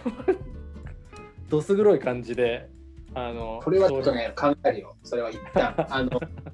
[1.50, 2.70] どす黒い感じで、
[3.14, 4.96] あの、これはちょっとね、考えるよ。
[5.02, 6.08] それは一旦、 あの、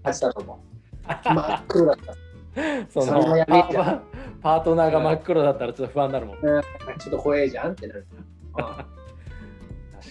[0.04, 1.06] 立ちだと思う。
[1.06, 2.14] 真っ黒だった。
[2.90, 4.02] そのパ
[4.42, 6.36] パートナーが真っ黒だったらちょっと不安になるもん。
[6.40, 8.06] ちょっと怖えじゃんってなる。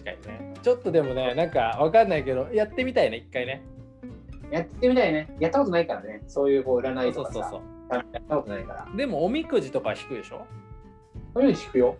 [0.03, 0.53] 確かにね。
[0.61, 3.63] ちょっとでもね、なんかわかんないけど、やってみたいね、一回ね。
[4.51, 5.35] やってみたいね。
[5.39, 6.21] やったことないからね。
[6.27, 7.33] そういうこう占いとかさ。
[7.33, 7.61] そうそうそう。
[7.91, 8.87] やったことないから。
[8.95, 10.45] でも、おみくじとか引くでしょ？
[11.33, 11.95] そういうの聞くよ。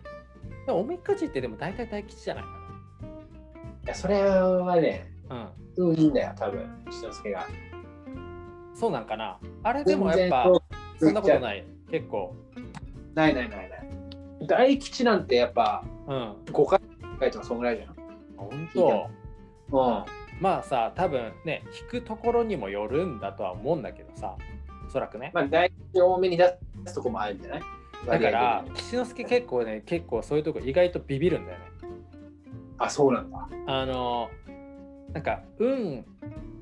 [0.68, 2.50] おみくじってでも大体大吉じゃないか
[3.86, 5.52] いや、それはね、な。
[5.78, 5.90] うん。
[5.90, 7.48] うん、いいんだよ、多分、しのすけが。
[8.74, 9.40] そうなんかな。
[9.64, 10.52] あれでもやっぱ、
[11.00, 11.66] そんなことない。
[11.90, 12.36] 結構。
[13.16, 13.90] ないないないない。
[14.48, 16.36] 大吉なんてやっぱうん。
[16.46, 16.80] 5回
[17.20, 17.96] 回とかそんぐらいじゃん。
[18.38, 19.10] 本当？
[19.72, 20.06] うん。
[20.42, 24.36] まあさ、多分ね、引くところにもよるんだとは思うんだけどさ、
[24.88, 25.32] おそらくね。
[25.34, 27.62] まあ大吉多めに出すとこもあるんじゃない？
[28.08, 31.66] だから岸之助結構ね、結構そういうとこ意外とビビるんだよね。
[32.78, 33.50] あ、そうなんだ。
[33.68, 34.30] あの、
[35.12, 36.06] なんか運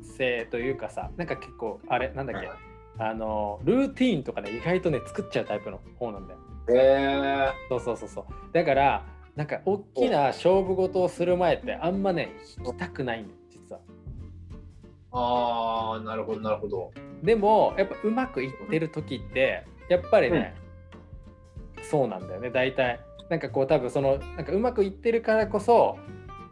[0.02, 2.50] 勢というかさ、なんか結構、あれ、なんだっけ、
[2.98, 6.40] あの、ルーティーンとかね、意外とね、作っちゃうタイプの方なんだよ。
[6.70, 8.26] へえそうそうそうそう。
[8.52, 9.06] だから、
[9.38, 13.82] なんか大きな勝負事をする前ってあんまね、引きたくないんだよ、実は。
[15.12, 16.92] ああ、なるほど、なるほど。
[17.22, 20.56] でも、やっぱうまくいってる時って、やっぱりね、
[21.84, 23.00] そうなんだよね、大体。
[23.30, 26.00] なんかこう、多分その、なんかうまくいってるからこそ、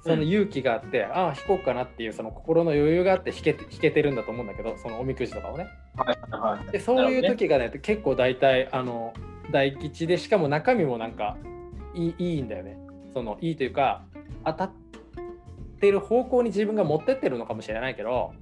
[0.01, 5.65] その勇気があって、ああ、引こうかなっていう、その心の余裕があって引けて引けてるんだと思うんだけど、そのおみくじとかをね。
[5.95, 6.71] はいはい。
[6.71, 9.15] で、そういう時がね、結構大体、あの、
[9.51, 11.35] 大吉で、しかも中身もなんか
[11.95, 12.77] いいいいんだよね。
[13.13, 14.03] その、いいというか、
[14.43, 14.71] 当たっ
[15.79, 18.33] てる方向に自分が持ってってるのかもしれないけど。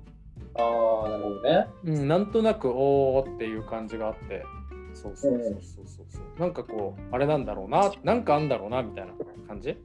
[0.56, 0.62] あ
[1.06, 1.68] あ、なるほどね。
[1.86, 4.46] うん、なんとなくおーっていう感じがあって
[4.94, 9.14] そうそうそうそうそうそうなんかこうあれなんだろうななんかあんだろうなみたいな
[9.48, 9.76] 感じ？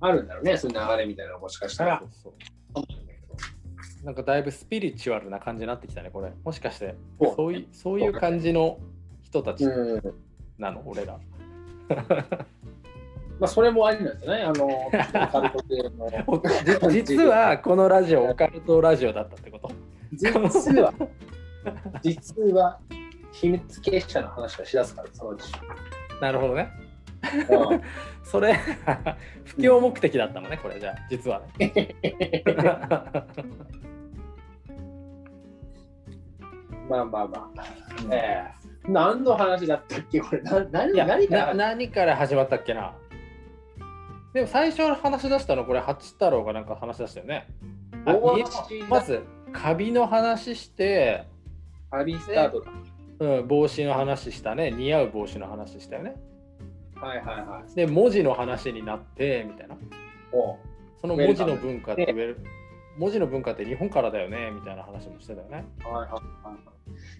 [0.00, 2.32] あるんだろうね、そういう流れみたいなのもしかしたらそう。
[2.74, 6.96] そうなんかだいぶスピリチュアルな感じになってきたねこれもしかして
[7.36, 8.78] そういうそういう感じの
[9.22, 10.02] 人たちうん。
[10.58, 11.20] なの、俺ら
[13.42, 14.42] まあ、それもありなんですよね。
[14.44, 16.90] あの、オカルト系の。
[16.94, 19.68] 実はこのラジオオカルトラジオだったってこと？
[20.12, 20.94] 実は、
[22.02, 22.78] 実は、
[23.32, 25.52] 秘密結社の話をしだすから、そのうち。
[26.20, 26.70] なるほどね
[27.50, 27.82] うん
[28.22, 28.54] それ
[29.44, 31.96] 布教目的だったのねこれじゃあ実はね
[36.88, 37.64] まあまあまあ。
[38.12, 42.92] ええ何の話だったっけこれな何何からな何から始まったっけな？
[44.32, 47.46] でも最初話し出したのこれ八太郎がなんか話し出したよね。
[48.88, 49.22] まず
[49.52, 51.26] カビの話して、
[51.90, 52.70] 旅スタートだ。
[53.20, 56.16] うん、帽子の話したね似合う帽子の話したよね。
[56.94, 57.74] はいはいはい。
[57.74, 59.76] で文字の話になってみたいな。
[60.32, 60.56] おう
[61.00, 62.38] その文字の文化ってウェル
[62.96, 65.64] 文字の文化って日本からだよねみたいな話もしてたよね。
[65.84, 66.62] はいはいはい。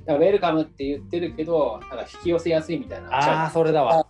[0.06, 3.08] だからウェルカムって言ってるけど、なんか引き寄せやすいみたいな。
[3.14, 4.06] ああそれだわ。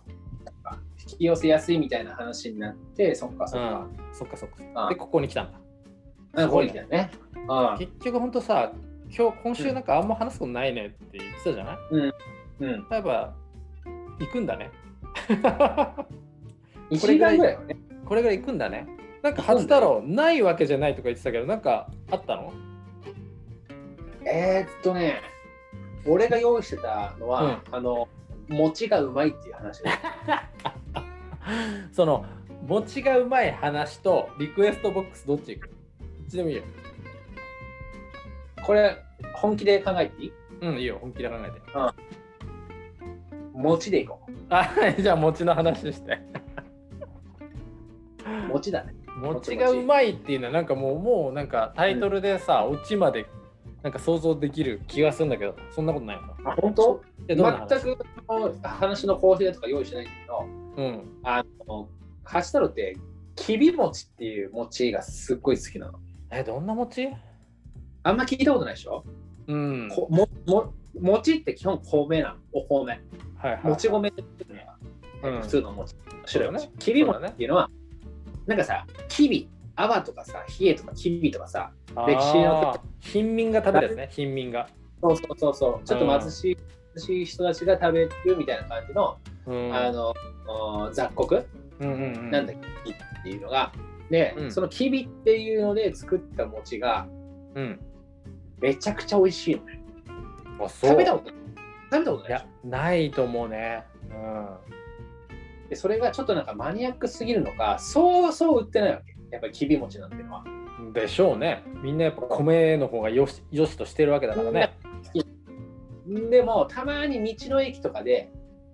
[1.13, 3.87] 引き寄せやすいみたいな話になって、そっかそっか。
[4.11, 4.55] そっかそっか。
[4.75, 5.51] あでここに来たん
[6.33, 6.43] だ。
[6.43, 7.11] あ、これだよね。
[7.13, 8.71] うん結局ほんとさ
[9.15, 12.87] 今日今週なんかあんま話すことないねって言ってたじゃない、うん。
[12.89, 13.33] やっぱ
[14.19, 14.71] 行くんだね。
[16.89, 17.77] 1時間ぐらいよね。
[18.05, 18.87] これぐらい行くんだね。
[19.21, 22.53] なんか初太郎ないわけじゃないとか言ってたけどなんかあったの？
[24.25, 25.21] えー、っとね、
[26.07, 28.07] 俺が用意してたのは、あの、
[28.47, 29.89] 餅がうまいっていう話で。
[31.91, 32.25] その
[32.67, 35.67] 餅がうまい話とリクエストボックスどっち行く？
[35.69, 35.77] どっ
[36.29, 36.63] ちでもいいよ。
[38.65, 38.95] これ、
[39.35, 40.33] 本気で考えていい？
[40.61, 41.61] うん、いいよ、本気で考えて。
[43.53, 44.19] 餅でいこ
[44.49, 46.19] あ、 じゃあ餅の話して。
[48.25, 48.47] う。
[48.53, 48.95] 餅だね。
[49.17, 53.25] 餅がうまいっていうのはなんかもうもうなんかタイトルでさ、オチまで
[53.83, 56.21] なんか想像できる気がするんだけど、そんなことないの？
[56.43, 56.51] か。
[56.51, 57.01] あ、本当？
[57.27, 57.97] 全く
[58.63, 60.45] 話の構成とか用意してないんだけど、
[60.77, 61.19] うん。
[61.23, 61.89] あの、
[62.23, 62.97] 八太郎って、
[63.35, 65.99] きび餅っていう餅がすっごい好きなの。
[66.31, 67.09] え、どんな餅？
[68.03, 69.03] あんま聞いたことないでしょ、
[69.47, 69.89] うん。
[69.89, 73.01] こもも餅って基本米なの、お米。
[73.37, 73.63] はいはい。
[73.63, 74.77] もち米っていうのは、
[75.23, 75.95] うん普通の餅。
[76.25, 76.67] 白い餅。
[76.67, 77.69] ねきび餅っていうのは、
[78.45, 81.71] なんかさ、きび、泡とかさ、冷えとかきびとかさ、
[82.07, 84.67] 歴史の貧民が食べるやつね、貧民が。
[85.01, 86.57] そうそうそうそう、ちょっと貧しい,、貧
[86.99, 89.17] しい人たちが食べるみたいな感じの、
[89.47, 89.75] うん。
[89.75, 90.13] あの
[90.47, 91.45] お雑穀、
[91.79, 93.71] うんうんうん、なんだっけ、っていうのが、
[94.09, 97.07] で、うんそのきびっていうので作った餅が
[97.55, 97.79] うん。
[98.59, 99.83] めちゃくちゃ美味しいのね。
[100.61, 100.89] あ、そう。
[100.91, 101.31] 食べたこと
[101.91, 103.83] 食べたことないいや、ないと思うね。
[104.11, 104.59] ょ
[105.69, 109.13] でそれがちょっとなんかマニアックすぎるのか、そうそう売ってないわけ。
[109.31, 110.43] やっぱりきび餅なんていうのは。
[110.79, 110.93] うん。
[110.93, 111.63] でしょうね。
[111.81, 114.77] みんなやっぱ米の方がよしよしとしてるわけだからね。
[116.05, 118.29] でも、たまに道の駅とかで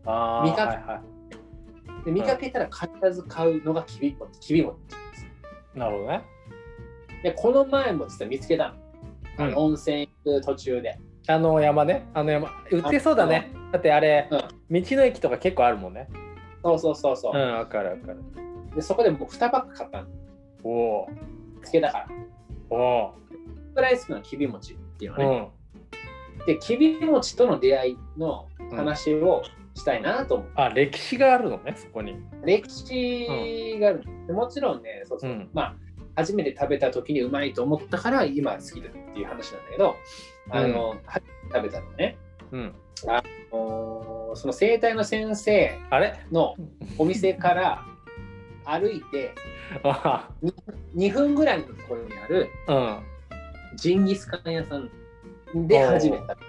[0.05, 1.01] ああ、味覚はいは
[2.05, 4.39] で見かけたら必ず買うのがきび餅。
[4.39, 5.25] きび餅です。
[5.75, 5.79] い。
[5.79, 6.23] なるほどね。
[7.23, 8.75] で、この前も実は見つけたの。
[9.37, 10.97] あの温泉行く途中で。
[11.27, 12.07] あの山ね。
[12.13, 12.49] あの山。
[12.71, 13.51] 売ってそうだね。
[13.71, 14.39] だってあれ、うん
[14.71, 16.07] 道の駅とか結構あるもんね。
[16.63, 17.37] そうそうそうそうう。
[17.37, 18.23] ん、わかるわかる。
[18.75, 20.07] でそこでもう2パック買ったの。
[20.63, 20.69] お
[21.03, 21.07] お
[21.59, 22.07] 見つけたから。
[22.69, 23.13] おお
[23.73, 25.39] ぐらい好きなのきび餅っていうのね。
[25.39, 25.47] ん。
[26.49, 29.43] で、きび餅との出会いの話を
[29.75, 30.47] したいなと思う。
[30.55, 32.15] あ、歴史があるのね、そこに。
[32.43, 35.75] 歴史がある、でもちろんね、そうそう、うんまあ、
[36.15, 39.95] 初めて食べた時にうまいと思ったから今好きだっていう話なんだけど、
[40.49, 42.17] あの、初めて食べたのね、
[42.51, 42.75] うん。
[43.51, 46.19] おーその整体の先生あれ？
[46.31, 46.55] の
[46.97, 47.85] お店から
[48.65, 49.33] 歩いて
[49.83, 50.29] あ
[50.95, 52.99] 2分ぐらいのところにあるうん。
[53.75, 54.89] ジンギスカン屋さん
[55.55, 56.39] で初めて食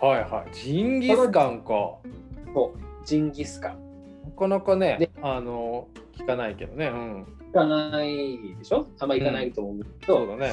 [0.00, 0.54] べはいはい。
[0.54, 1.64] ジンギスカンか。
[1.64, 3.78] たそうジンギスカン。
[4.24, 6.86] なかなかねで、あの、聞かないけどね。
[6.86, 7.26] うん。
[7.52, 8.86] 行かないでしょ？
[8.98, 10.52] あんま行かないと思うけど、そうだね。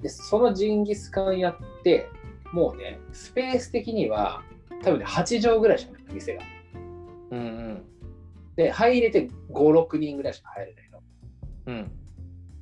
[0.00, 2.08] でそのジンギスカンやって
[2.52, 4.42] もうねスペース的には
[4.82, 6.42] 多分ね8畳ぐらいしかない店が
[7.32, 7.82] うんうん。
[8.56, 11.02] で入れて56人ぐらいしか入れないの
[11.66, 11.92] うん。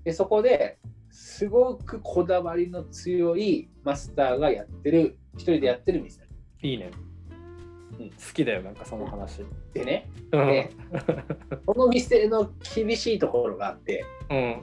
[0.05, 0.79] でそこで
[1.21, 6.23] すごくこだわりの強いマスターがやってる一人でやってる店
[6.63, 6.93] いいね。
[7.99, 9.45] うん好きだよ、なんかその話。
[9.75, 10.09] でね
[11.67, 14.63] この店の厳しいところがあってうん。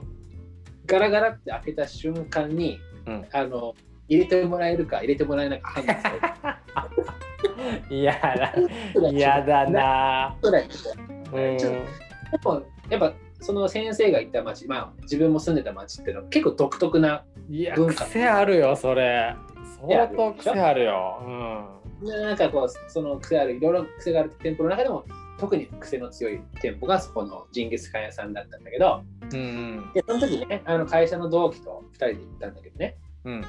[0.86, 3.74] ガラガラって開けた瞬間に、うんあの
[4.08, 6.10] 入れてもらえるか入れてもらえないか判断さ
[7.90, 8.54] れる嫌だ。
[9.10, 10.36] 嫌だな。
[10.40, 10.52] ちょっ
[12.30, 19.36] でもやっぱその先生が行った町、まあ、自分も住んでた町っていうのは結構独特ないや、文化癖あるよ、それ。
[19.80, 21.22] 相当癖あるよ。
[21.24, 21.76] うん。
[22.04, 25.04] なんかこうその癖あるいろいろ癖がある店舗の中でも
[25.38, 33.32] 特に癖の強い店舗がそこのジンギスカン屋さんだったんだけどうんでその時ねあの会社の同期と2人で行ったんだけどねうん。
[33.32, 33.44] うん。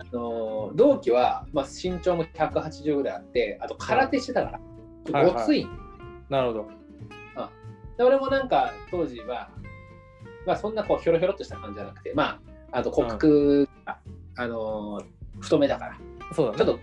[0.00, 4.50] あの同期は、まあ、身長も180ぐらいあってあと空手してたか
[5.12, 5.66] ら、はいごつい,、
[6.28, 6.68] なるほど。
[7.96, 9.50] で俺もなんか当時は、
[10.46, 12.40] まあ、そんなこうひょろひょろっとした感じじゃなくてま
[12.72, 13.98] ああと骨格が、
[14.36, 15.00] あの
[15.40, 15.98] 太めだから。
[16.34, 16.58] そうだね。
[16.58, 16.78] ちょっ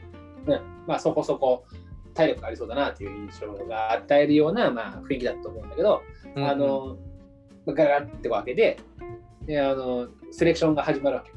[0.45, 1.65] と、ね、まあそこそこ
[2.13, 6.01] 体力ありそうだなっていう印象が与えるような、まあ、雰囲気だと思うんだけど、
[6.35, 6.97] うんあ、の
[7.67, 8.77] ガラッてわけで
[9.45, 11.31] であのセレクションが始まるわけ。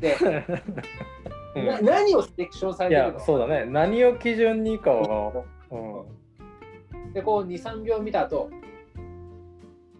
[0.00, 0.16] で、
[1.56, 1.66] うん。
[1.66, 3.20] な何をセレクションされてるの？
[3.20, 3.64] そうだね。
[3.66, 8.50] 何を基準にかを、うん、でこう23秒見た後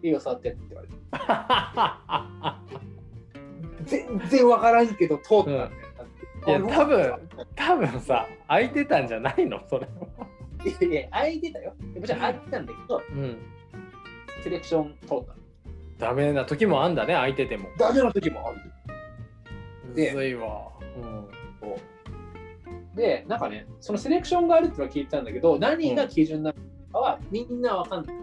[0.03, 0.93] いいよ座ってって言われて。
[3.85, 5.69] 全然わからんけど通ったんだよ、
[6.47, 9.61] いや多分多分さ空いてたんじゃないの？
[9.69, 10.27] それは、
[10.65, 11.73] いやいや空いてたよ。
[11.95, 13.37] もちろん空いてたんだけどうん、
[14.43, 15.25] セレクション通っ
[15.97, 16.05] た。
[16.07, 17.69] ダメな時もあんだね空いてても。
[17.77, 18.59] ダメな時もある。
[19.95, 22.95] でむずいわ、うん。
[22.95, 26.55] でなんかねそのセレクションがあるってのは聞いてたんだけど何が基準なの
[26.91, 28.15] かはみんなわかんない、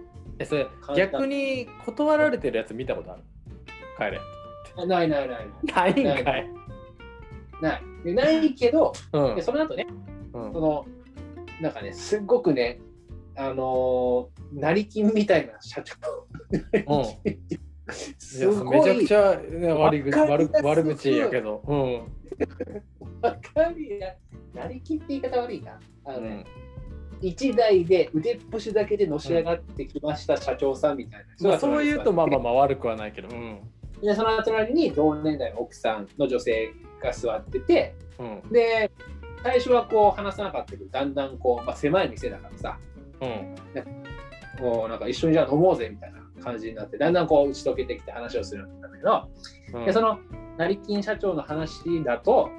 [0.96, 3.22] 逆に断られてるやつ見たことある？
[3.98, 4.20] 帰れ
[4.76, 5.46] あないないないない。
[5.46, 6.04] んかい。
[6.04, 6.50] ない。
[7.60, 7.82] ない。
[8.04, 9.36] でないけどうん。
[9.36, 9.86] でその後ね
[10.32, 10.52] うん。
[10.52, 10.86] その
[11.60, 12.80] なんかねすっごくね
[13.36, 15.94] あのー成金みたいな社長。
[16.50, 17.32] うん。
[18.18, 21.94] すごいめちゃくちゃ、ね、悪口悪悪口やけど、うん。
[23.20, 24.14] わかるや
[24.54, 25.78] 成金って言い方悪いな。
[26.04, 26.44] あのね、
[27.22, 33.60] うん一台で腕っぷしだけでのし上がってきました社長さんみたいな、まあ、そういうとまあまああまあ悪くはないけど、うん。
[34.02, 38.52] でその隣に同年代の奥さんの女性が座っててうん。
[38.52, 38.90] で
[39.42, 42.78] 最初はこう話さなかったけどだんだんこう、まあ、狭い店だからさ
[43.20, 44.64] うん。
[44.64, 49.28] もうなんか一緒にじゃあ飲もうぜみたいな感じになってだんだんこう打ち解けてきて話をするんだけど、
[49.74, 49.84] うん。
[49.84, 50.18] でその
[50.56, 52.50] 成金社長の話だと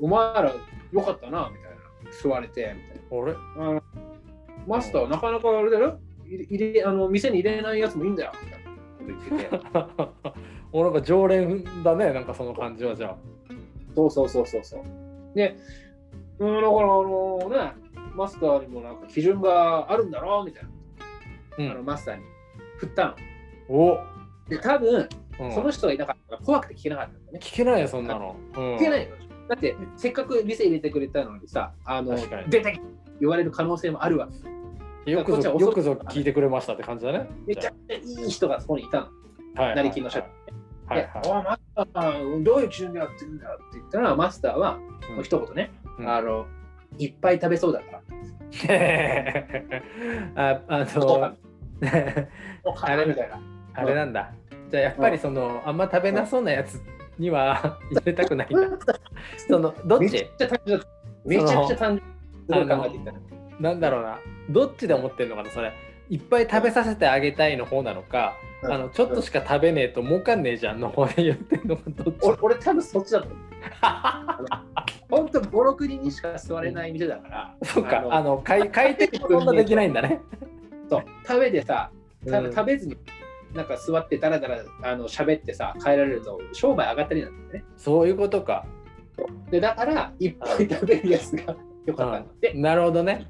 [0.00, 0.54] お前ら
[0.92, 1.70] よかったなみたい
[2.04, 3.18] な吸われてみたいな。
[3.18, 3.82] 俺あの
[4.66, 8.32] マスター、なかなかあれだよ入れあの店に入れないやつもいいんだよ。
[8.42, 10.42] みたいなこと言ってて
[10.72, 13.16] 俺なんか常連だねなんかその感じはじゃあ。
[13.94, 14.82] そうそうそうそうそう。
[15.34, 15.56] で
[16.38, 17.72] うんだからあのね
[18.14, 22.22] マスターにもなんか基準があるんだろうみたいな、あのマスターに
[22.78, 23.16] 振った
[23.68, 23.76] の。
[23.76, 23.98] お、
[24.48, 25.08] で多分
[25.40, 25.52] うん。
[25.52, 27.38] その人がいなかったから怖くて聞けなかったんだね。
[27.42, 28.76] 聞けないよそんなの、うん。
[28.76, 29.16] 聞けないよ
[29.48, 32.14] だってせっかく店入れてくれたのにさあの
[32.48, 32.80] 出て
[33.22, 34.28] 言われる可能性もあるわ。
[35.04, 37.28] けよくぞよくぞ聞いてくれましたって感じだね。
[37.46, 39.06] めちゃくちゃいい人がそこにいたの。
[39.54, 39.76] はい。
[39.76, 40.22] 成金の社
[40.88, 40.94] 長。
[40.94, 41.10] はい。
[41.14, 41.44] はい。
[41.44, 41.60] マス
[41.94, 44.80] ター、どういう基準でやってるんだよって言ったら、マスターは、
[45.22, 45.70] 一言ね、
[46.00, 46.08] うん。
[46.08, 46.46] あの、
[46.98, 48.02] いっぱい食べそうだから。
[50.34, 53.40] ああとのかあれみたいな。
[53.74, 54.32] あれなんだ。
[54.68, 56.80] じゃあやっぱりそのあんま食べなそうなやつ
[57.18, 58.68] には 入れたくないんだ。
[59.48, 60.28] そのどっめち。
[61.24, 62.11] めちゃくちゃ単純。
[62.46, 63.12] すごい考えていった。
[63.60, 64.18] なんだろうな。
[64.50, 65.72] どっちで思ってんのかなそれ。
[66.10, 68.34] いっぱい食べさせてあげたいの方なのか、
[68.64, 72.18] あのちょっとしか食べねえと儲かんねえじゃんの方で言ってんのかどっち？
[72.22, 73.38] 俺、俺多分そっちだと思う。
[75.08, 77.54] 本当、5、6人にしか座れない店だから。
[77.62, 80.20] そうかのあの買い 買い手そんなできないんだね。
[80.88, 81.02] そう。
[81.26, 81.90] 食べてさ、
[82.26, 82.96] 食べずに、
[83.54, 87.64] なんか座ってだらだらあの喋ってさ、帰られると商売上がったりなんだよね。
[87.76, 88.66] そういうことか、
[89.50, 91.54] で、だから、いっぱい食べるやつが
[91.86, 92.52] よかったんだって。
[92.54, 93.26] なるほどね。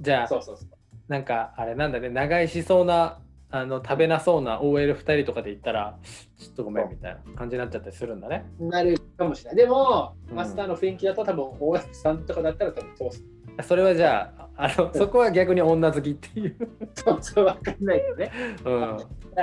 [0.00, 0.68] じゃあそうそうそう。
[1.08, 2.08] なんかあれなんだね。
[2.08, 3.18] 長居しそうな
[3.50, 5.98] あの食べなそうな OL2 人とかで言ったら
[6.38, 8.46] ちょっとごめんみたいな感じになっちゃったりするんだね。
[8.60, 9.56] なるかもしれない。
[9.56, 10.36] でも、うん。
[10.36, 13.24] マスターの雰囲気だと多分、大家さんとかだったら多分通す。
[13.64, 16.56] それはじゃああのそこは逆に女好きっていう、
[16.94, 18.32] そうそう、わかんないけどね。
[18.64, 18.96] うん、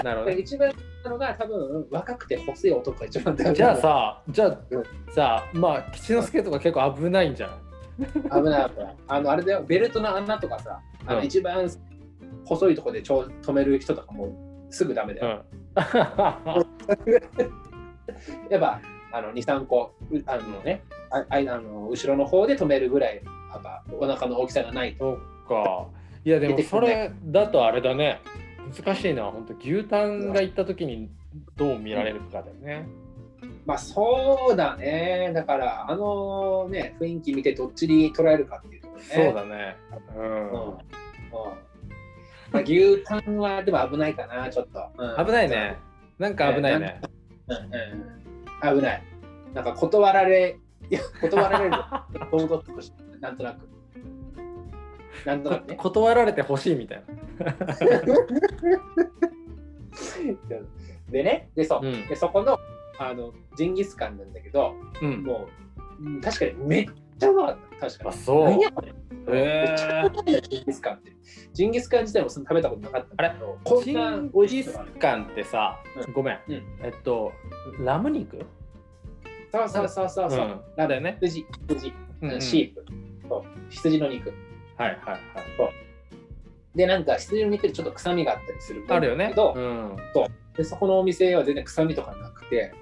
[0.04, 0.72] なるほど一番
[1.04, 4.84] なのが多分、若くて細い男が一番大じゃあ、さじゃあうん。
[5.14, 7.58] さまあ吉之助とか結構危ないんじゃない？
[8.32, 8.96] 危ない危ない。
[9.08, 11.26] あの、あれだよ、ベルトの穴とかさ、あのうん。
[11.26, 11.68] 一番
[12.46, 15.44] 細いところでちょ止める人とかもすぐダメだよ。
[15.66, 15.84] うん。
[18.50, 18.80] やっぱ、
[19.12, 23.22] あの、2、3個、うあのね、あああの後ろの方で止めるぐらい、
[23.52, 25.18] やっぱお腹の大きさがないと。
[25.48, 25.88] そっか。
[26.26, 28.20] いやでもそれだとあれだね。
[28.76, 31.10] 難しいのは本当牛タンが行った時に
[31.56, 32.86] どう見られるかだよね、
[33.66, 35.32] まあそうだね。
[35.34, 39.08] だから、あのね、雰囲気見てどっちに捉えるかっていうところね。
[39.10, 39.78] そうだね
[40.16, 40.78] うん、うんうん
[42.52, 44.80] まあ牛タンはでも危ないかな、ちょっと。
[44.98, 45.78] うん危ないね。
[46.18, 47.02] なんか危ないね。
[47.48, 49.04] うんうん、危ない。
[49.54, 50.58] なんか断られ、
[50.90, 51.72] いや、断られる
[52.32, 53.68] 堂々として、なんとなく。
[55.26, 55.76] なんとなくこね。
[55.78, 57.04] 断られてほしいみたい
[61.10, 62.58] でね、でそう、うんでそこの
[63.00, 65.08] あのジンギスカンなんだけど、な。
[65.08, 65.24] うん。
[65.24, 65.48] も
[66.00, 66.86] ううん確かにめっ
[67.20, 67.90] ちゃうまかった。
[67.90, 68.18] 確かあ、に。
[68.18, 68.44] そう。
[68.46, 68.94] 何やこれ
[69.28, 71.12] めっちゃうまいよジンギスカンって。
[71.54, 76.40] ジンギスカン自体もそんな食べたことなかったんだけど、こジんなン美味しギスカンってさ、うんごめん。
[76.48, 77.32] うんえっと、
[77.80, 78.46] ラム肉？
[79.52, 80.64] そうそうそうそうそう。
[80.78, 81.18] うんだよね。
[81.22, 82.86] 羊、羊、うんうんシープ、
[83.28, 84.34] そう羊の肉。
[84.78, 85.20] はいはいはい。
[86.76, 89.34] で、なんか羊の肉でちょっと臭みがあったりするあるよねけ。
[89.34, 89.96] ど、うん。
[90.58, 92.74] でそこのお店は全然臭みとかなくて、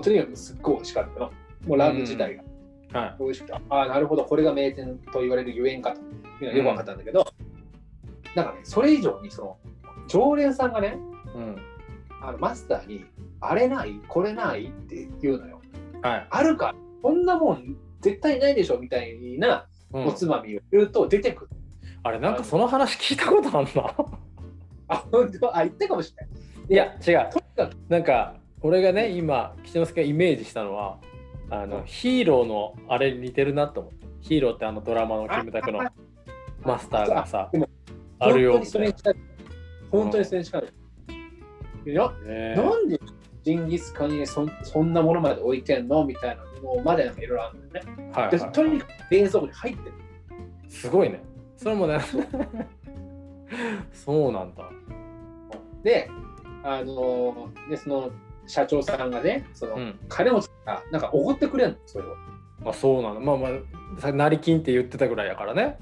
[0.00, 1.30] とにかくすっごい美味しかったの。
[1.66, 2.42] もうラーメン自体が
[2.92, 7.26] は美味しくて、ああ、なるほど、これが名店と言われるゆえんかというのはよく分かったんだけど、
[8.34, 9.56] なんかね、それ以上にその
[10.08, 10.98] 常連さんがね、
[11.34, 11.38] い。
[11.38, 11.56] うん。
[12.20, 13.04] あのマスターに、
[13.40, 15.60] あれないこれないって言うのよ。
[16.02, 16.26] はい。
[16.30, 21.50] あるかこんなもん絶対ないでしょみたいなうんおつまみを言うと出てくる。
[22.04, 23.94] あれなんかその話聞いたことあんな。
[24.92, 25.56] あ、本当？
[25.56, 26.34] あ、言ったかもしれない。
[26.68, 27.30] いや違う。
[27.32, 30.98] とにかく、なんか俺がね今吉之助がイメージしたのは
[31.50, 34.02] あのヒーローのあれに似てるなと思って。
[34.20, 35.92] ヒーローってあのドラマのキムタクのあ
[36.62, 37.50] マスターがさ
[38.20, 38.78] あるよ本当にそ
[40.34, 40.62] れに近い。
[41.86, 41.90] い。
[41.90, 43.00] いや、ねなんで
[43.42, 47.96] ジンギスカンにそんそんなものまで置いてんのみたいなのまでなんかいろいろあるんだよね。
[47.96, 49.94] ではいはいとにかく冷蔵庫に入ってる。
[50.68, 51.20] すごいね。
[51.56, 51.98] それもね
[53.92, 54.70] そうなんだ。
[55.82, 56.10] で、
[56.64, 58.10] あのでその
[58.46, 59.98] 社長さんがね、その、うん。
[60.08, 62.16] 金持ちがなんかおごってくれるの、それを。
[62.64, 63.20] あそうなんだ。
[63.20, 65.78] まあまあさ成金って言ってたぐらいやからね。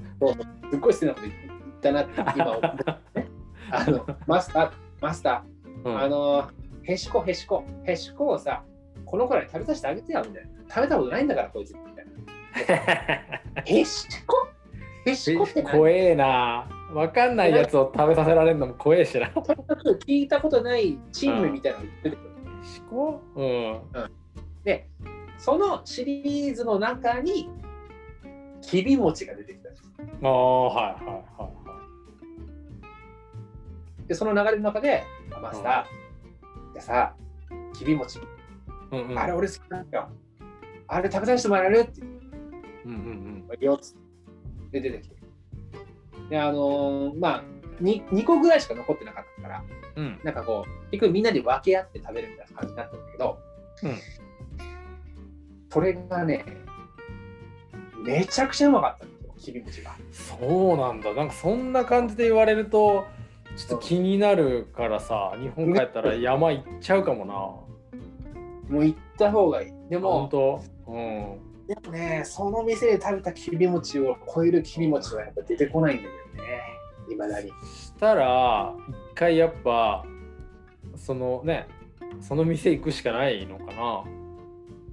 [0.70, 3.28] すっごい失礼なこと言ったなって今思って、ね、
[3.70, 4.70] あのマスター、
[5.00, 6.48] マスター、うんあの
[6.84, 8.62] へしこへしこ、へしこをさ、
[9.04, 10.50] この子らに食べさせてあげてよみたいな。
[10.68, 13.62] 食べたことないんだから、こいつみたいな。
[13.64, 14.48] へしこ？
[15.06, 15.72] へしこって何？
[15.72, 16.68] 怖えな。
[16.92, 19.28] わかんないやつを食べさせられるのも怖えしな。
[19.28, 22.30] 聞いたことないチームみたいなのが出てくる。
[22.90, 23.22] 思考？
[23.36, 23.42] う
[24.00, 24.10] ん。
[24.64, 24.88] で、
[25.38, 27.48] そのシリーズの中に、
[28.60, 29.92] きび餅が出てきたんです。
[30.22, 31.50] ああ、はいはいはいは
[34.06, 37.14] で、その流れの中で、あマスター、じゃあさ、
[37.72, 38.22] きび餅、い。
[38.92, 39.18] うんうん。
[39.18, 40.08] あれ俺好きなんだよ。
[40.88, 41.78] あれ食べさせてもらえる？
[41.78, 42.00] って
[42.84, 43.96] うんうん言うよっつっ
[44.72, 45.19] てで出てきて。
[46.30, 47.44] で、あのーまあ
[47.82, 49.64] 2、2個ぐらいしか残ってなかったから、
[49.96, 50.04] うん。
[50.04, 50.20] うん。
[50.22, 53.38] なんかこう、結局みんなで分け合って食べるみたいな感じになったんだけど、
[53.82, 53.92] うん
[55.72, 56.44] それがね、
[58.04, 59.92] めちゃくちゃうまかったんですよ、きび餅が。
[60.10, 61.14] そうなんだ。
[61.14, 63.04] なんかそんな感じで言われると、
[63.56, 67.34] ちょっと気になるからさ、日本帰ったら山行っちゃうかもな。
[67.34, 69.72] もう行った方がいい。
[69.88, 70.60] で本も、当？
[70.88, 71.66] うん。
[71.68, 76.62] でもね、その店で食べたきび餅を超えるきび餅はやっぱ出てこないんだけどね、
[77.10, 77.48] いまだに。
[77.48, 78.74] したら、
[79.12, 80.04] 一回やっぱ、
[80.96, 81.68] そのね、
[82.20, 84.04] その店行くしかないのかな。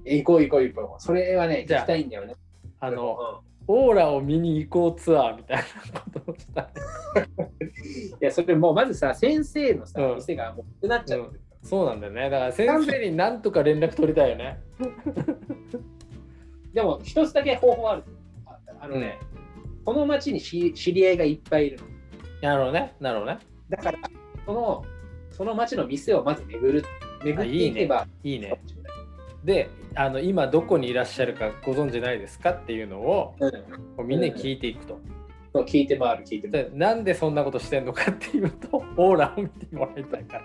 [0.04, 1.02] 行こう行こう行こう。
[1.02, 2.34] それはね、行きたいんだよね。
[2.80, 5.56] あの、うんオーラを見に行こうツアーみたい
[5.92, 6.68] なことをしたい。
[8.18, 11.40] いや、それもうまずさ、先生のさ、うん店がもうなくなっちゃってる。
[11.62, 12.30] そうなんだよね。
[12.30, 14.58] だから先生になんとか連絡取りたいよね。
[16.72, 18.04] でも、一つだけ方法ある。
[18.46, 19.18] ああのね、
[19.84, 21.84] この町にし知り合いがいっぱいいるの。
[22.42, 22.94] なるほどね。
[23.00, 23.38] なるほどね。
[23.68, 23.98] だから、
[24.46, 24.84] その、
[25.30, 26.84] その町の店をまず巡る。
[27.24, 28.60] 巡っていけばいいね。
[29.44, 33.34] で、あの今どこにいらっしゃるかご存知ないですかっていうのを
[33.98, 35.00] うん、みんなに聞いていくと。
[35.52, 36.70] そう聞いて回る、聞いて回る。
[36.70, 40.44] でなんでそんなことしてんのかっていうと、 オーラを見てもらいたいから。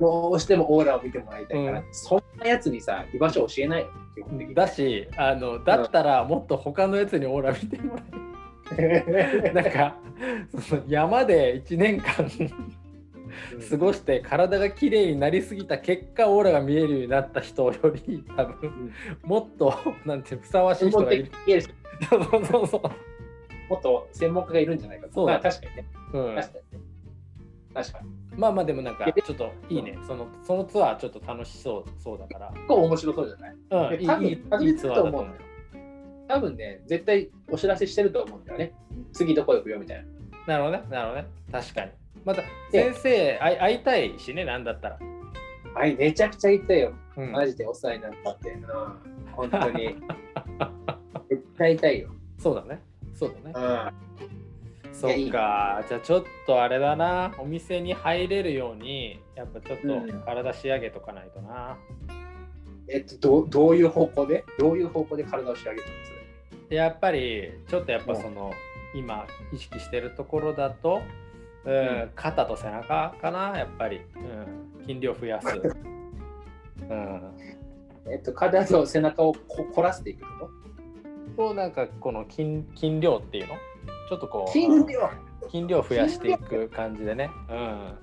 [0.00, 3.86] どうしてもオーラを見てもらいたいから、うんそんなやつにさ、居場所教えない。
[4.54, 8.04] だし、あのだったらもっと他のやつにオーラ見てもらい
[9.54, 9.96] なんか
[10.60, 12.28] その山で1年間
[13.70, 17.72] 過ごして体がきれいになりすぎた結果オーラが見えるようになった人よ
[18.06, 18.92] り多分
[19.24, 21.30] もっとなんてふさわしい人がいる。
[22.08, 22.82] そうそうそう。
[23.70, 25.86] もっと専門家がいるんじゃないか確かにね。
[26.12, 26.84] うん確かにね。
[27.74, 28.08] 確かに。
[28.36, 29.96] まあまあでもなんかちょっといいね。
[30.06, 33.56] そのそのツアーちょっと楽しそうそうだか結構面白そうじゃない？
[33.70, 33.88] ら。
[33.88, 35.26] うん、いいいい初めていいツアーだと思う。
[36.32, 38.72] 多分ね、絶対お知らせしてると思うんだよね。
[39.12, 40.04] 次どこ行くよみたい
[40.46, 40.58] な。
[40.58, 40.84] なるほどね。
[40.88, 41.28] なるほどね。
[41.52, 41.90] 確かに。
[42.24, 44.98] またで先生会い会いたいしね、なんだったら。
[45.74, 46.94] はい、めちゃくちゃ行ったよ。
[47.18, 48.50] うんマジでお世話になったって。
[48.50, 48.64] うん、
[49.32, 49.94] 本当に。
[51.28, 52.08] 絶対痛いよ。
[52.38, 52.80] そうだね。
[53.12, 53.92] そうだね。
[54.88, 54.94] うん。
[54.94, 55.84] そっいか。
[55.86, 57.34] じゃあちょっとあれだな。
[57.38, 61.76] お店に入れるように、やっぱちょっうんと体仕上げとかないとな。
[62.88, 64.44] えっと、どうどういう方向で？
[64.58, 66.12] どういう方向で体を仕上げてるんです？
[66.74, 68.52] やっぱりちょっとやっぱその
[68.94, 71.02] 今意識してるところだと、
[71.64, 71.74] うんう
[72.06, 72.10] ん。
[72.14, 75.46] 肩と背中かなやっぱり、うん、筋量増やす、
[76.90, 77.22] うん、
[78.10, 80.50] えっと、体と背中をこ凝らしていくの
[81.36, 83.54] となんかこの筋筋量っていうの？
[84.08, 85.10] ちょっとこう筋量。
[85.50, 87.96] 筋量増やしていく感じでね、うん、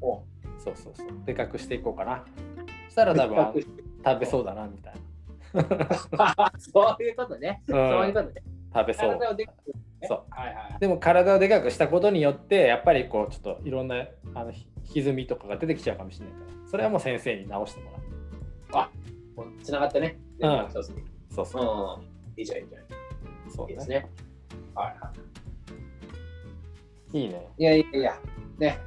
[0.00, 0.24] を
[0.58, 1.08] そうそうそう。
[1.24, 2.24] でかくしていこうかな。
[2.88, 3.64] そしたら多分
[4.04, 4.94] 食べそうだなみたい
[6.58, 7.62] そういうことね。
[7.66, 8.42] な、そううんいうことね。
[8.72, 9.72] 食べそう体をでかく
[10.06, 10.80] そうはいはい。
[10.80, 17.90] でも体をでかくしたことによってやっぱりこうちょっといろんなあのひ歪みとかが出てきちゃうかもしれないからそれはもう先生に直しても
[18.72, 18.90] らう
[19.36, 20.18] もうつながってね。
[20.40, 22.38] うん連絡一つにそうそううん。
[22.38, 22.82] いいじゃん、いいじゃん。
[23.50, 24.08] そうねですね。
[24.74, 25.12] はいは
[27.12, 27.62] いいねい。
[27.62, 28.20] いやいやいや、
[28.58, 28.78] ね。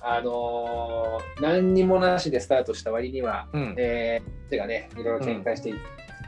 [0.00, 5.76] あのー何にもなしでスタートした割には、うんえー、てかね、いろいろ展開していっ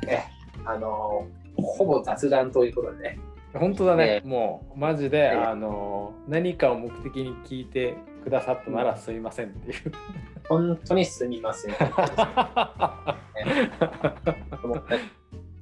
[0.01, 0.33] て、ね
[0.65, 3.19] あのーほぼ雑談ということでね。
[3.53, 9.93] 本当だね、えもうマジで、ええあの何かを目的に聞いてくださったならすいませんっていう。
[10.49, 11.75] 本当にすみません。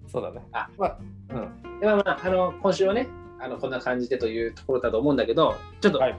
[0.06, 0.42] そうだね。
[0.52, 0.98] あ、まあ、
[1.30, 1.80] うん。
[1.80, 6.16] でまあまあ、あの、今週はね、あの、こんな感じでというところだと思うんだけど、ちょっとはい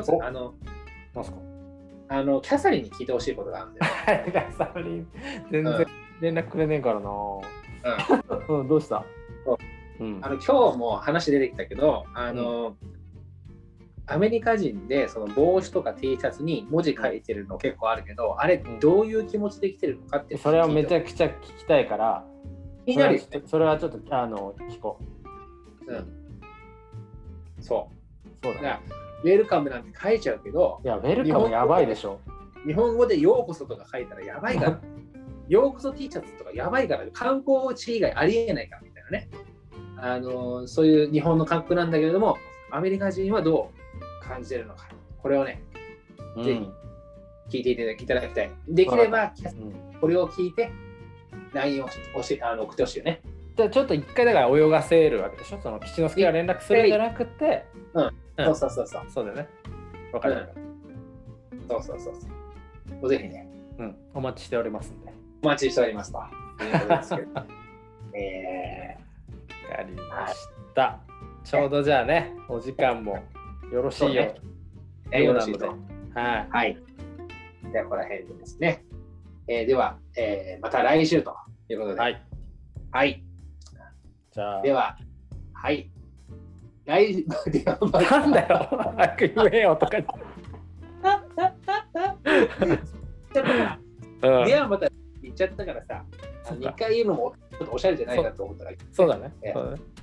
[0.00, 0.54] 一つ、あの、
[1.14, 1.38] なんすか？
[2.08, 4.52] あの、キャサリンに聞いてほしいことがあるんだよ。
[4.56, 5.08] サリン。
[5.50, 5.76] 全うん。
[5.76, 5.86] 然
[6.20, 7.10] 連絡くれねえからな。
[7.10, 8.60] うん。
[8.60, 9.04] うん、どうした？
[9.44, 9.58] そ
[10.00, 10.04] う。
[10.04, 10.20] ん。
[10.22, 12.76] あの今日も話出てきたけど、あの、
[14.06, 22.22] アメリカ人でその帽子とか T シャツに文字書いてるの結構あるけど、あれんどういう気持ちで来てるのかってそれはめちゃゃくちゃ聞きたいから、
[22.84, 23.22] 気になる。
[23.46, 24.98] それはちょっとあの聞こ
[25.86, 25.92] う。
[25.92, 26.06] うん、
[27.60, 27.88] そ
[28.42, 28.80] そうだね。
[29.24, 32.20] ウェルカムなんて書いちゃうけど、いや、ウェルカムやばいでしょ。
[32.66, 34.80] 日本語でようこそとか書いたらやばいから、
[35.48, 39.28] ようこそ T シャツとかやばいから、観光地以外ありえないからみたいなね。
[39.96, 42.36] あのそういう日本の感覚なんだけれども、
[42.70, 43.70] アメリカ人はど
[44.22, 44.88] う感じてるのか。
[45.22, 45.62] これをね、
[46.36, 46.54] うんぜ
[47.48, 48.50] ひ聞いていただきいたい。
[48.68, 50.70] できれば、うんこれを聞いて、
[51.54, 51.94] LINE を教
[52.32, 53.22] えあの送ってほしいよね。
[53.56, 57.64] じゃあちょっと一回だから泳がせるわけでしょその吉之助が連絡するんじゃなくて、
[57.94, 59.02] うんそうそうそうそう。
[59.08, 59.48] そうだよね。
[60.12, 60.54] わかるわかる。
[61.68, 62.94] そうそうそうそう。
[62.96, 65.12] もうぜひね、うん、お待ちしておりますんで。
[65.42, 66.18] お待ちしておりますと。
[66.64, 67.42] いうことですけど
[68.16, 68.96] え
[69.70, 70.34] わかりまし
[70.74, 71.00] た。
[71.44, 73.18] ちょうどじゃあね、お時間も
[73.72, 74.22] よろしいよ。
[74.22, 74.34] ー、
[75.10, 75.68] えーよろしいと。
[75.68, 76.48] はい。
[76.50, 76.78] はい。
[77.72, 78.84] では、ここら辺でですね。
[79.48, 81.36] えーでは、えーまた来週と
[81.68, 82.00] いうことで。
[82.00, 82.22] はい。
[82.92, 83.22] はい。
[84.30, 84.96] じゃあ、では、
[85.52, 85.90] はい。
[86.86, 90.12] 来、ではまたなんだよ、早く言えよとか言って。
[93.34, 93.78] ちょっとさ
[94.22, 94.46] うん。
[94.46, 94.88] ではまた
[95.22, 96.04] 言っちゃったからさ、
[96.44, 96.70] そうか。
[96.70, 99.32] 2回言うのもちょっとおしゃれじゃないかと思ったら、そうだね。
[99.42, 99.52] え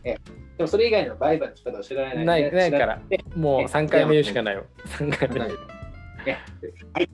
[0.04, 0.18] え。
[0.58, 3.02] でもそれ以外のバイバイの仕方を知らないないないから。
[3.36, 4.66] もう3回目言うしかないよ。
[4.86, 5.40] 3回目。
[5.40, 5.48] ね
[6.94, 7.10] はい。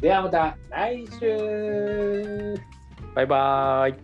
[0.00, 2.54] ではまた来週。
[3.14, 3.94] バイバーイ。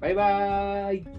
[0.00, 1.17] バイバイ